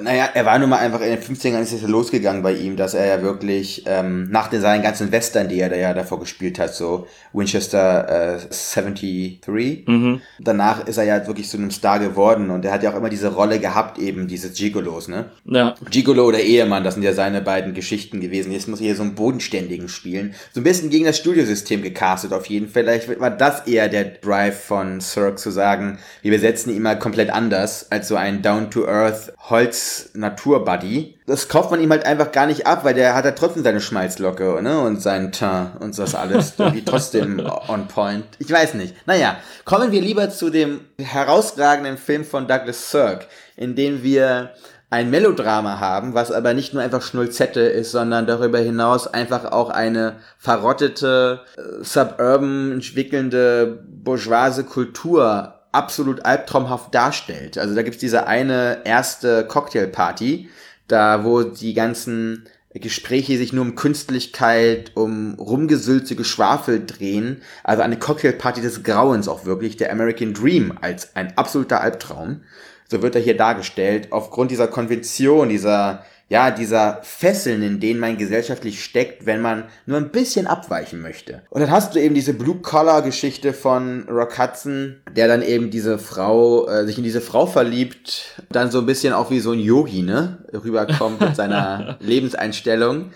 Naja, 0.01 0.29
er 0.33 0.45
war 0.45 0.59
nun 0.59 0.69
mal 0.69 0.79
einfach 0.79 0.99
in 0.99 1.09
den 1.09 1.21
50ern 1.21 1.61
ist 1.61 1.71
es 1.71 1.81
ja 1.81 1.87
losgegangen 1.87 2.43
bei 2.43 2.53
ihm, 2.53 2.75
dass 2.75 2.93
er 2.93 3.05
ja 3.05 3.21
wirklich 3.21 3.83
ähm, 3.85 4.29
nach 4.29 4.49
den 4.49 4.59
seinen 4.59 4.83
ganzen 4.83 5.11
Western, 5.11 5.47
die 5.47 5.59
er 5.59 5.69
da 5.69 5.77
ja 5.77 5.93
davor 5.93 6.19
gespielt 6.19 6.59
hat, 6.59 6.73
so 6.73 7.07
Winchester 7.31 8.35
äh, 8.35 8.39
73, 8.39 9.39
danach 10.39 10.85
ist 10.85 10.97
er 10.97 11.05
ja 11.05 11.25
wirklich 11.27 11.47
zu 11.47 11.55
einem 11.57 11.71
Star 11.71 11.99
geworden 11.99 12.49
und 12.49 12.65
er 12.65 12.73
hat 12.73 12.83
ja 12.83 12.91
auch 12.91 12.97
immer 12.97 13.09
diese 13.09 13.33
Rolle 13.33 13.59
gehabt, 13.59 13.97
eben 13.97 14.27
dieses 14.27 14.57
Gigolos, 14.57 15.07
ne? 15.07 15.31
Ja, 15.45 15.75
Gigolo 15.89 16.25
oder 16.25 16.39
Ehemann, 16.39 16.83
das 16.83 16.95
sind 16.95 17.03
ja 17.03 17.13
seine 17.13 17.41
beiden 17.41 17.73
Geschichten 17.73 18.19
gewesen. 18.19 18.51
Jetzt 18.51 18.67
muss 18.67 18.81
er 18.81 18.87
hier 18.87 18.95
so 18.95 19.03
einen 19.03 19.15
Bodenständigen 19.15 19.87
spielen. 19.87 20.35
So 20.53 20.59
ein 20.59 20.65
bisschen 20.65 20.89
gegen 20.89 21.05
das 21.05 21.17
Studiosystem 21.17 21.81
gecastet 21.81 22.33
auf 22.33 22.47
jeden 22.47 22.67
Fall. 22.67 22.83
Vielleicht 22.83 23.19
war 23.21 23.31
das 23.31 23.65
eher 23.65 23.87
der 23.87 24.03
Drive 24.05 24.59
von 24.65 24.99
Cirque 24.99 25.37
zu 25.37 25.51
sagen, 25.51 25.99
wir 26.21 26.31
besetzen 26.31 26.75
ihn 26.75 26.81
mal 26.81 26.99
komplett 26.99 27.29
anders 27.29 27.91
als 27.91 28.09
so 28.09 28.17
ein 28.17 28.41
Down-to-Earth 28.41 29.33
Holz-Natur-Buddy. 29.85 31.17
Das 31.27 31.47
kauft 31.47 31.71
man 31.71 31.81
ihm 31.81 31.91
halt 31.91 32.05
einfach 32.05 32.31
gar 32.31 32.45
nicht 32.47 32.67
ab, 32.67 32.83
weil 32.83 32.93
der 32.93 33.15
hat 33.15 33.25
ja 33.25 33.31
trotzdem 33.31 33.63
seine 33.63 33.81
Schmalzlocke 33.81 34.61
ne? 34.61 34.79
und 34.79 35.01
seinen 35.01 35.31
Teint 35.31 35.81
und 35.81 35.97
das 35.97 36.15
alles 36.15 36.53
irgendwie 36.57 36.83
trotzdem 36.83 37.39
on 37.67 37.87
point. 37.87 38.25
Ich 38.39 38.51
weiß 38.51 38.75
nicht. 38.75 38.95
Naja, 39.07 39.37
kommen 39.63 39.91
wir 39.91 40.01
lieber 40.01 40.29
zu 40.29 40.49
dem 40.49 40.81
herausragenden 40.99 41.97
Film 41.97 42.25
von 42.25 42.47
Douglas 42.47 42.91
Sirk, 42.91 43.27
in 43.55 43.75
dem 43.75 44.03
wir 44.03 44.51
ein 44.89 45.09
Melodrama 45.09 45.79
haben, 45.79 46.13
was 46.13 46.31
aber 46.31 46.53
nicht 46.53 46.73
nur 46.73 46.83
einfach 46.83 47.01
Schnulzette 47.01 47.61
ist, 47.61 47.91
sondern 47.91 48.27
darüber 48.27 48.59
hinaus 48.59 49.07
einfach 49.07 49.51
auch 49.51 49.69
eine 49.69 50.17
verrottete, 50.37 51.41
äh, 51.57 51.83
suburban 51.83 52.71
entwickelnde 52.73 53.83
bourgeoise 53.87 54.63
Kultur 54.63 55.54
absolut 55.75 56.25
albtraumhaft 56.25 56.93
darstellt. 56.95 57.57
Also 57.57 57.75
da 57.75 57.83
gibt's 57.83 57.99
diese 57.99 58.27
eine 58.27 58.81
erste 58.85 59.45
Cocktailparty, 59.45 60.49
da 60.87 61.23
wo 61.23 61.43
die 61.43 61.73
ganzen 61.73 62.45
Gespräche 62.73 63.37
sich 63.37 63.53
nur 63.53 63.63
um 63.63 63.75
Künstlichkeit, 63.75 64.91
um 64.95 65.35
rumgesülze 65.35 66.15
Geschwafel 66.15 66.85
drehen. 66.85 67.41
Also 67.63 67.83
eine 67.83 67.97
Cocktailparty 67.97 68.61
des 68.61 68.83
Grauens 68.83 69.27
auch 69.27 69.45
wirklich, 69.45 69.77
der 69.77 69.91
American 69.91 70.33
Dream 70.33 70.77
als 70.81 71.15
ein 71.15 71.37
absoluter 71.37 71.81
Albtraum. 71.81 72.41
So 72.87 73.01
wird 73.01 73.15
er 73.15 73.21
hier 73.21 73.37
dargestellt, 73.37 74.09
aufgrund 74.11 74.51
dieser 74.51 74.67
Konvention, 74.67 75.49
dieser, 75.49 76.05
ja, 76.27 76.49
dieser 76.49 77.01
Fesseln, 77.03 77.61
in 77.61 77.79
denen 77.79 77.99
man 77.99 78.17
gesellschaftlich 78.17 78.83
steckt, 78.83 79.27
wenn 79.27 79.41
man 79.41 79.65
nur 79.85 79.97
ein 79.97 80.09
bisschen 80.09 80.47
abweichen 80.47 81.01
möchte. 81.01 81.43
Und 81.51 81.61
dann 81.61 81.69
hast 81.69 81.93
du 81.93 82.01
eben 82.01 82.15
diese 82.15 82.33
Blue-Collar-Geschichte 82.33 83.53
von 83.53 84.07
Rock 84.09 84.39
Hudson, 84.39 84.95
der 85.15 85.27
dann 85.27 85.43
eben 85.43 85.69
diese 85.69 85.99
Frau, 85.99 86.67
äh, 86.67 86.85
sich 86.85 86.97
in 86.97 87.03
diese 87.03 87.21
Frau 87.21 87.45
verliebt, 87.45 88.41
dann 88.49 88.71
so 88.71 88.79
ein 88.79 88.87
bisschen 88.87 89.13
auch 89.13 89.29
wie 89.29 89.39
so 89.39 89.51
ein 89.51 89.59
Yogi, 89.59 90.01
ne, 90.01 90.39
rüberkommt 90.51 91.21
mit 91.21 91.35
seiner 91.35 91.97
Lebenseinstellung. 91.99 93.11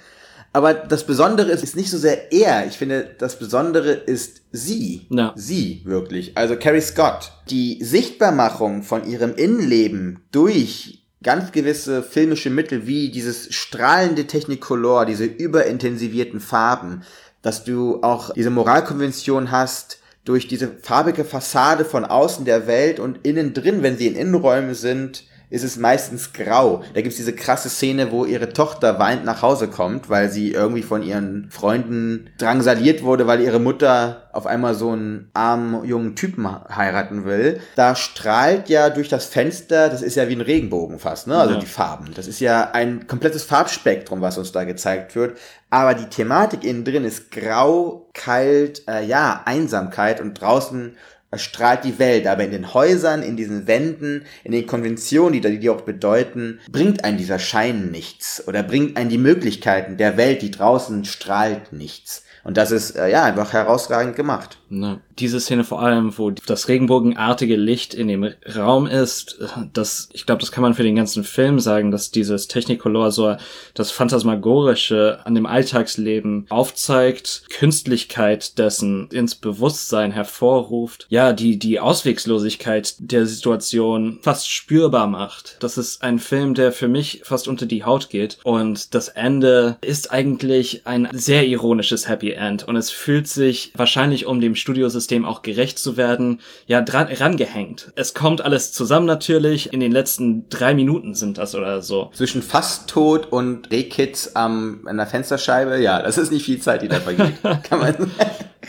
Aber 0.52 0.74
das 0.74 1.06
Besondere 1.06 1.52
ist, 1.52 1.64
ist 1.64 1.76
nicht 1.76 1.92
so 1.92 1.98
sehr 1.98 2.32
er. 2.32 2.66
Ich 2.68 2.78
finde, 2.78 3.16
das 3.18 3.38
Besondere 3.38 3.92
ist 3.92 4.42
sie. 4.52 5.08
Ja. 5.12 5.34
Sie, 5.36 5.84
wirklich. 5.86 6.36
Also 6.36 6.56
Carrie 6.56 6.82
Scott. 6.82 7.32
Die 7.50 7.84
Sichtbarmachung 7.84 8.82
von 8.82 9.08
ihrem 9.08 9.36
Innenleben 9.36 10.22
durch 10.32 10.99
ganz 11.24 11.52
gewisse 11.52 12.02
filmische 12.04 12.50
Mittel 12.50 12.88
wie 12.88 13.12
dieses 13.12 13.54
strahlende 13.54 14.26
Technicolor, 14.26 15.06
diese 15.06 15.26
überintensivierten 15.26 16.40
Farben, 16.40 17.04
dass 17.42 17.64
du 17.64 18.02
auch 18.02 18.34
diese 18.34 18.50
Moralkonvention 18.50 19.52
hast, 19.52 20.00
durch 20.26 20.48
diese 20.48 20.68
farbige 20.82 21.26
Fassade 21.26 21.86
von 21.86 22.06
außen 22.06 22.46
der 22.46 22.68
Welt 22.68 23.00
und 23.00 23.26
innen 23.26 23.54
drin, 23.54 23.82
wenn 23.82 23.98
sie 23.98 24.08
in 24.08 24.16
Innenräumen 24.16 24.76
sind, 24.76 25.24
ist 25.50 25.64
es 25.64 25.78
meistens 25.78 26.34
grau. 26.34 26.84
Da 26.94 27.02
gibt's 27.02 27.18
diese 27.18 27.34
krasse 27.34 27.70
Szene, 27.70 28.12
wo 28.12 28.26
ihre 28.26 28.50
Tochter 28.50 29.00
weint 29.00 29.26
nach 29.26 29.42
Hause 29.42 29.68
kommt, 29.68 30.10
weil 30.10 30.30
sie 30.30 30.52
irgendwie 30.52 30.84
von 30.84 31.02
ihren 31.02 31.50
Freunden 31.50 32.30
drangsaliert 32.38 33.04
wurde, 33.04 33.26
weil 33.28 33.42
ihre 33.42 33.60
Mutter 33.60 34.30
auf 34.32 34.46
einmal 34.46 34.76
so 34.76 34.92
einen 34.92 35.32
armen 35.34 35.84
jungen 35.86 36.16
Typen 36.16 36.48
heiraten 36.76 37.26
will. 37.26 37.60
Da 37.76 37.96
strahlt 37.96 38.70
ja 38.70 38.90
durch 38.92 39.10
das 39.10 39.26
Fenster, 39.26 39.90
das 39.90 40.04
ist 40.04 40.16
ja 40.16 40.30
wie 40.30 40.36
ein 40.36 40.42
Regenbogen 40.42 41.00
fast, 41.00 41.26
ne? 41.28 41.36
Also 41.36 41.56
Ja. 41.56 41.60
die 41.60 41.66
Farben. 41.66 42.12
Das 42.16 42.28
ist 42.28 42.40
ja 42.40 42.70
ein 42.72 43.08
komplettes 43.08 43.44
Farbspektrum, 43.44 44.22
was 44.22 44.38
uns 44.38 44.52
da 44.52 44.66
gezeigt 44.66 45.16
wird. 45.16 45.38
Aber 45.72 45.96
die 45.96 46.06
Thematik 46.10 46.64
innen 46.64 46.84
drin 46.86 47.04
ist 47.06 47.32
grau, 47.32 48.08
kalt, 48.14 48.88
äh, 48.88 49.04
ja, 49.06 49.42
Einsamkeit 49.46 50.22
und 50.22 50.40
draußen 50.40 50.96
strahlt 51.36 51.84
die 51.84 52.00
Welt, 52.00 52.28
aber 52.28 52.44
in 52.44 52.52
den 52.52 52.74
Häusern, 52.74 53.22
in 53.22 53.38
diesen 53.38 53.68
Wänden, 53.68 54.24
in 54.44 54.52
den 54.52 54.66
Konventionen, 54.66 55.34
die 55.34 55.42
da 55.42 55.50
die 55.50 55.70
auch 55.70 55.82
bedeuten, 55.82 56.60
bringt 56.72 57.04
ein 57.04 57.18
dieser 57.18 57.40
Schein 57.40 57.92
nichts 57.92 58.48
oder 58.48 58.64
bringt 58.64 58.98
ein 58.98 59.10
die 59.10 59.18
Möglichkeiten 59.18 59.98
der 59.98 60.18
Welt, 60.18 60.42
die 60.42 60.52
draußen 60.52 61.06
strahlt, 61.06 61.72
nichts. 61.74 62.24
Und 62.44 62.58
das 62.58 62.72
ist 62.72 62.96
äh, 62.96 63.10
ja 63.10 63.24
einfach 63.26 63.54
herausragend 63.54 64.16
gemacht. 64.16 64.58
Ne. 64.70 65.02
Diese 65.20 65.40
Szene 65.40 65.66
vor 65.66 65.82
allem, 65.82 66.18
wo 66.18 66.32
das 66.32 66.70
regenbogenartige 66.70 67.58
Licht 67.58 67.94
in 67.94 68.08
dem 68.08 68.30
Raum 68.56 68.88
ist, 68.88 69.38
das, 69.74 70.10
ich 70.14 70.26
glaube, 70.26 70.40
das 70.40 70.52
kann 70.52 70.62
man 70.62 70.74
für 70.74 70.84
den 70.84 70.96
ganzen 70.96 71.26
Film 71.26 71.60
sagen, 71.60 71.92
dass 71.92 72.12
dieses 72.12 72.48
Technicolor 72.48 73.12
so 73.12 73.36
das 73.74 73.92
Phantasmagorische 73.92 75.20
an 75.26 75.36
dem 75.36 75.46
Alltagsleben 75.46 76.46
aufzeigt, 76.50 77.44
Künstlichkeit 77.50 78.58
dessen 78.58 79.10
ins 79.12 79.36
Bewusstsein 79.36 80.12
hervorruft, 80.12 81.06
ja, 81.10 81.34
die, 81.34 81.60
die 81.60 81.80
Auswegslosigkeit 81.82 82.96
der 83.00 83.26
Situation 83.26 84.20
fast 84.22 84.50
spürbar 84.50 85.08
macht. 85.08 85.58
Das 85.60 85.78
ist 85.78 86.02
ein 86.02 86.20
Film, 86.20 86.54
der 86.54 86.72
für 86.72 86.88
mich 86.88 87.22
fast 87.24 87.48
unter 87.48 87.66
die 87.66 87.84
Haut 87.84 88.10
geht 88.10 88.38
und 88.44 88.94
das 88.94 89.10
Ende 89.10 89.78
ist 89.82 90.12
eigentlich 90.12 90.88
ein 90.88 91.10
sehr 91.12 91.46
ironisches 91.46 92.08
Happy 92.08 92.32
End 92.32 92.64
und 92.64 92.78
es 92.78 92.90
fühlt 92.90 93.28
sich 93.28 93.74
wahrscheinlich 93.76 94.26
um 94.26 94.40
dem 94.40 94.56
Studiosystem 94.56 95.09
auch 95.26 95.42
gerecht 95.42 95.80
zu 95.80 95.98
werden, 95.98 96.40
ja, 96.68 96.82
dran, 96.82 97.08
rangehängt. 97.08 97.92
Es 97.96 98.14
kommt 98.14 98.42
alles 98.42 98.72
zusammen 98.72 99.06
natürlich. 99.06 99.74
In 99.74 99.80
den 99.80 99.92
letzten 99.92 100.48
drei 100.50 100.74
Minuten 100.74 101.16
sind 101.16 101.38
das 101.38 101.56
oder 101.56 101.82
so. 101.82 102.12
Zwischen 102.14 102.42
fast 102.42 102.90
tot 102.90 103.32
und 103.32 103.72
Rehkitz 103.72 104.32
am, 104.34 104.82
an 104.86 104.98
der 104.98 105.08
Fensterscheibe, 105.08 105.80
ja, 105.80 106.02
das 106.02 106.18
ist 106.18 106.32
nicht 106.32 106.46
viel 106.46 106.60
Zeit, 106.62 106.82
die 106.82 106.88
da 106.88 107.00
vergeht. 107.00 107.42
kann, 107.64 107.80
man, 107.80 108.12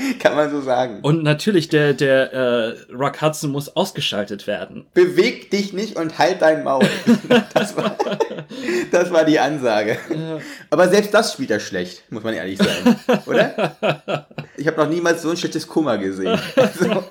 kann 0.18 0.34
man 0.34 0.50
so 0.50 0.60
sagen. 0.60 1.00
Und 1.02 1.22
natürlich, 1.22 1.68
der, 1.68 1.94
der 1.94 2.32
äh, 2.32 2.74
Rock 2.92 3.20
Hudson 3.22 3.50
muss 3.50 3.74
ausgeschaltet 3.76 4.46
werden. 4.46 4.86
Beweg 4.94 5.50
dich 5.50 5.72
nicht 5.72 5.96
und 5.96 6.18
halt 6.18 6.42
dein 6.42 6.64
Maul. 6.64 6.84
Das 7.54 7.76
war, 7.76 7.96
das 8.90 9.10
war 9.12 9.24
die 9.24 9.38
Ansage. 9.38 9.98
Aber 10.70 10.88
selbst 10.88 11.12
das 11.12 11.32
spielt 11.32 11.50
er 11.50 11.60
schlecht, 11.60 12.02
muss 12.10 12.22
man 12.24 12.34
ehrlich 12.34 12.58
sein. 12.58 12.96
Oder? 13.26 14.26
Ich 14.56 14.66
habe 14.66 14.78
noch 14.78 14.88
niemals 14.88 15.22
so 15.22 15.30
ein 15.30 15.36
schlechtes 15.36 15.66
Kummer 15.66 15.98
gesehen. 15.98 16.38
Also, 16.56 17.04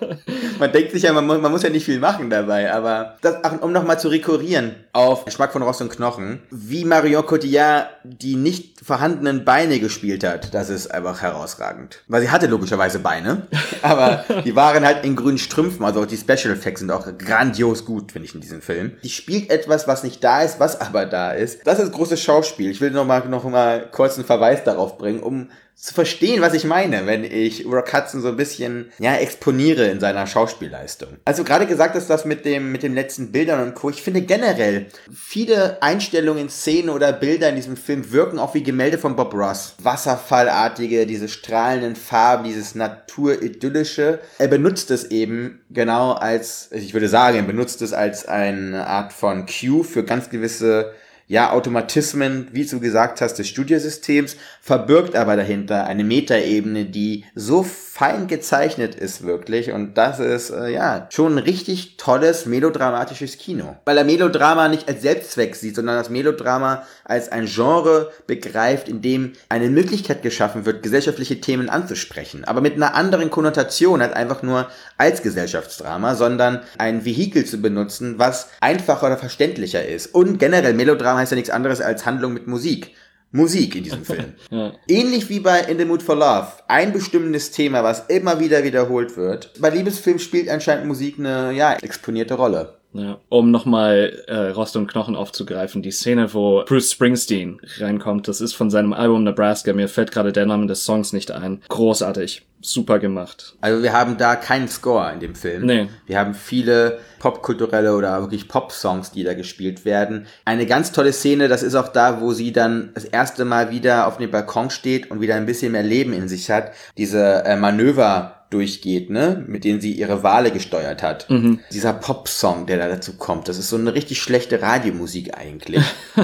man 0.60 0.72
denkt 0.72 0.92
sich 0.92 1.04
ja, 1.04 1.14
man, 1.14 1.26
mu- 1.28 1.38
man 1.38 1.52
muss 1.52 1.64
ja 1.64 1.70
nicht 1.70 1.86
viel 1.86 2.00
machen 2.00 2.30
dabei, 2.30 2.72
aber 2.74 3.18
das, 3.22 3.36
ach, 3.44 3.62
um 3.62 3.72
nochmal 3.72 4.00
zu 4.00 4.08
rekurrieren 4.10 4.76
auf 4.94 5.26
Geschmack 5.26 5.52
von 5.54 5.62
Rost 5.62 5.82
und 5.82 5.90
Knochen, 5.90 6.42
wie 6.52 6.84
Marion 6.86 7.26
Cotillard 7.26 7.90
die 8.04 8.36
nicht 8.36 8.80
vorhandenen 8.84 9.46
Beine 9.46 9.80
gespielt 9.80 10.24
hat, 10.24 10.54
das 10.54 10.70
ist 10.70 10.88
einfach 10.88 11.22
herausragend. 11.22 12.00
Weil 12.08 12.22
sie 12.22 12.32
hatte 12.32 12.48
logischerweise 12.48 12.79
Beine, 13.00 13.48
aber 13.82 14.24
die 14.46 14.56
waren 14.56 14.86
halt 14.86 15.04
in 15.04 15.18
grünen 15.18 15.38
Strümpfen, 15.38 15.84
also 15.84 16.02
auch 16.02 16.06
die 16.06 16.16
Special 16.16 16.54
Effects 16.54 16.80
sind 16.80 16.92
auch 16.92 17.06
grandios 17.18 17.84
gut, 17.84 18.14
finde 18.14 18.28
ich, 18.28 18.34
in 18.34 18.40
diesem 18.40 18.62
Film. 18.62 18.94
Die 19.04 19.10
spielt 19.10 19.50
etwas, 19.50 19.88
was 19.88 20.04
nicht 20.04 20.24
da 20.24 20.42
ist, 20.42 20.60
was 20.62 20.80
aber 20.80 21.06
da 21.06 21.32
ist. 21.32 21.68
Das 21.68 21.80
ist 21.80 21.92
großes 21.92 22.22
Schauspiel. 22.22 22.72
Ich 22.72 22.82
will 22.82 22.92
noch 22.92 23.06
mal, 23.06 23.28
noch 23.28 23.44
mal 23.44 23.88
kurz 23.92 24.16
einen 24.16 24.26
Verweis 24.26 24.64
darauf 24.64 24.98
bringen, 24.98 25.20
um 25.20 25.50
zu 25.80 25.94
verstehen, 25.94 26.42
was 26.42 26.54
ich 26.54 26.66
meine, 26.66 27.06
wenn 27.06 27.24
ich 27.24 27.66
Rock 27.66 27.94
Hudson 27.94 28.22
so 28.22 28.28
ein 28.28 28.36
bisschen, 28.36 28.92
ja, 29.00 29.16
exponiere 29.16 29.86
in 29.86 30.02
seiner 30.02 30.28
Schauspielleistung. 30.28 31.16
Also 31.24 31.46
gerade 31.46 31.68
gesagt 31.68 31.96
ist 31.96 32.10
das 32.10 32.26
mit 32.26 32.44
dem, 32.44 32.74
mit 32.74 32.84
den 32.84 32.94
letzten 32.94 33.32
Bildern 33.32 33.66
und 33.66 33.76
Co. 33.76 33.90
Ich 33.90 34.02
finde 34.02 34.22
generell, 34.22 34.88
viele 35.14 35.82
Einstellungen, 35.82 36.50
Szenen 36.50 36.90
oder 36.90 37.14
Bilder 37.14 37.48
in 37.48 37.56
diesem 37.56 37.78
Film 37.78 38.12
wirken 38.12 38.40
auch 38.40 38.54
wie 38.56 38.64
Gemälde 38.64 38.98
von 38.98 39.16
Bob 39.16 39.34
Ross. 39.34 39.76
Wasserfallartige, 39.82 41.06
diese 41.06 41.30
strahlenden 41.30 41.96
Farben, 41.96 42.44
dieses 42.44 42.76
naturidyllische. 42.76 44.20
Er 44.38 44.48
benutzt 44.50 44.92
es 44.92 45.06
eben 45.06 45.62
genau 45.70 46.12
als, 46.12 46.70
ich 46.74 46.94
würde 46.94 47.08
sagen, 47.08 47.38
er 47.38 47.44
benutzt 47.44 47.82
es 47.82 47.94
als 47.94 48.26
eine 48.26 48.86
Art 48.86 49.14
von 49.14 49.46
Cue 49.46 49.86
für 49.86 50.04
ganz 50.04 50.30
gewisse 50.30 50.94
ja, 51.30 51.52
Automatismen, 51.52 52.48
wie 52.52 52.66
du 52.66 52.80
gesagt 52.80 53.22
hast, 53.22 53.36
des 53.36 53.48
Studiosystems, 53.48 54.36
verbirgt 54.62 55.16
aber 55.16 55.36
dahinter 55.36 55.86
eine 55.86 56.04
Metaebene, 56.04 56.86
die 56.86 57.24
so 57.36 57.62
fein 58.00 58.28
gezeichnet 58.28 58.96
ist 58.96 59.26
wirklich 59.26 59.74
und 59.74 59.98
das 59.98 60.22
ist, 60.22 60.52
äh, 60.52 60.70
ja, 60.70 61.08
schon 61.12 61.34
ein 61.34 61.44
richtig 61.44 61.98
tolles 61.98 62.46
melodramatisches 62.46 63.38
Kino. 63.38 63.76
Weil 63.84 63.98
er 63.98 64.06
Melodrama 64.06 64.70
nicht 64.70 64.88
als 64.88 65.02
Selbstzweck 65.02 65.54
sieht, 65.54 65.76
sondern 65.76 65.98
das 65.98 66.10
Melodrama 66.10 66.84
als 67.04 67.30
ein 67.30 67.46
Genre 67.46 68.10
begreift, 68.26 68.88
in 68.88 69.02
dem 69.02 69.34
eine 69.50 69.70
Möglichkeit 69.70 70.22
geschaffen 70.22 70.66
wird, 70.66 70.82
gesellschaftliche 70.82 71.42
Themen 71.42 71.70
anzusprechen, 71.70 72.46
aber 72.46 72.62
mit 72.62 72.76
einer 72.76 72.96
anderen 72.96 73.30
Konnotation 73.30 74.02
als 74.02 74.14
einfach 74.14 74.44
nur 74.44 74.68
als 74.98 75.22
Gesellschaftsdrama, 75.22 76.16
sondern 76.16 76.62
ein 76.78 77.04
Vehikel 77.04 77.44
zu 77.44 77.58
benutzen, 77.58 78.18
was 78.18 78.48
einfacher 78.62 79.08
oder 79.08 79.18
verständlicher 79.18 79.86
ist. 79.86 80.16
Und 80.16 80.40
generell 80.40 80.74
Melodrama 80.74 81.20
heißt 81.20 81.34
ja 81.34 81.36
nichts 81.36 81.50
anderes 81.50 81.82
als 81.82 82.06
Handlung 82.06 82.34
mit 82.34 82.48
Musik. 82.48 82.96
Musik 83.32 83.76
in 83.76 83.84
diesem 83.84 84.06
Film. 84.06 84.34
Ja. 84.50 84.74
Ähnlich 84.88 85.30
wie 85.30 85.40
bei 85.40 85.62
In 85.62 85.78
the 85.78 85.86
Mood 85.86 86.02
for 86.02 86.16
Love. 86.16 86.48
Ein 86.68 86.94
bestimmendes 86.94 87.52
Thema, 87.52 87.84
was 87.84 88.08
immer 88.08 88.40
wieder 88.40 88.64
wiederholt 88.64 89.18
wird. 89.18 89.54
Bei 89.60 89.70
Liebesfilmen 89.70 90.20
spielt 90.20 90.50
anscheinend 90.50 90.88
Musik 90.88 91.20
eine, 91.20 91.52
ja, 91.52 91.74
exponierte 91.74 92.34
Rolle. 92.36 92.79
Ja, 92.94 93.20
um 93.30 93.52
nochmal 93.52 94.24
äh, 94.28 94.50
Rost 94.50 94.76
und 94.76 94.88
Knochen 94.88 95.16
aufzugreifen, 95.16 95.84
die 95.84 95.92
Szene, 95.92 96.34
wo 96.34 96.64
Bruce 96.66 96.92
Springsteen 96.92 97.60
reinkommt, 97.78 98.28
das 98.28 98.42
ist 98.42 98.54
von 98.54 98.72
seinem 98.72 98.94
Album 98.94 99.24
Nebraska, 99.24 99.74
mir 99.74 99.88
fällt 99.88 100.12
gerade 100.12 100.32
der 100.32 100.48
Name 100.48 100.66
des 100.66 100.86
Songs 100.86 101.14
nicht 101.14 101.30
ein. 101.30 101.62
Großartig, 101.70 102.48
super 102.62 102.98
gemacht. 102.98 103.56
Also 103.62 103.84
wir 103.84 103.94
haben 103.94 104.18
da 104.18 104.36
keinen 104.36 104.68
Score 104.68 105.14
in 105.14 105.20
dem 105.20 105.36
Film. 105.36 105.68
Nee. 105.68 105.88
Wir 106.08 106.18
haben 106.18 106.34
viele 106.34 107.00
popkulturelle 107.20 107.96
oder 107.96 108.20
wirklich 108.22 108.48
Pop-Songs, 108.48 109.12
die 109.12 109.24
da 109.24 109.36
gespielt 109.36 109.86
werden. 109.86 110.26
Eine 110.46 110.66
ganz 110.66 110.92
tolle 110.92 111.14
Szene, 111.14 111.48
das 111.48 111.62
ist 111.62 111.76
auch 111.76 111.90
da, 111.90 112.22
wo 112.22 112.34
sie 112.34 112.52
dann 112.52 112.90
das 112.96 113.06
erste 113.06 113.46
Mal 113.46 113.70
wieder 113.70 114.08
auf 114.08 114.18
dem 114.18 114.32
Balkon 114.32 114.72
steht 114.72 115.12
und 115.12 115.22
wieder 115.22 115.36
ein 115.36 115.46
bisschen 115.46 115.74
mehr 115.74 115.84
Leben 115.84 116.12
in 116.12 116.28
sich 116.28 116.50
hat. 116.50 116.72
Diese 116.98 117.44
äh, 117.46 117.56
Manöver 117.56 118.39
durchgeht, 118.50 119.10
ne, 119.10 119.44
mit 119.48 119.64
denen 119.64 119.80
sie 119.80 119.92
ihre 119.92 120.24
Wale 120.24 120.52
gesteuert 120.52 121.04
hat. 121.04 121.28
Dieser 121.72 121.94
Pop-Song, 121.94 122.66
der 122.66 122.78
da 122.78 122.88
dazu 122.88 123.14
kommt, 123.14 123.48
das 123.48 123.58
ist 123.58 123.70
so 123.70 123.78
eine 123.78 123.94
richtig 123.94 124.22
schlechte 124.22 124.62
Radiomusik 124.62 125.38
eigentlich. 125.38 125.84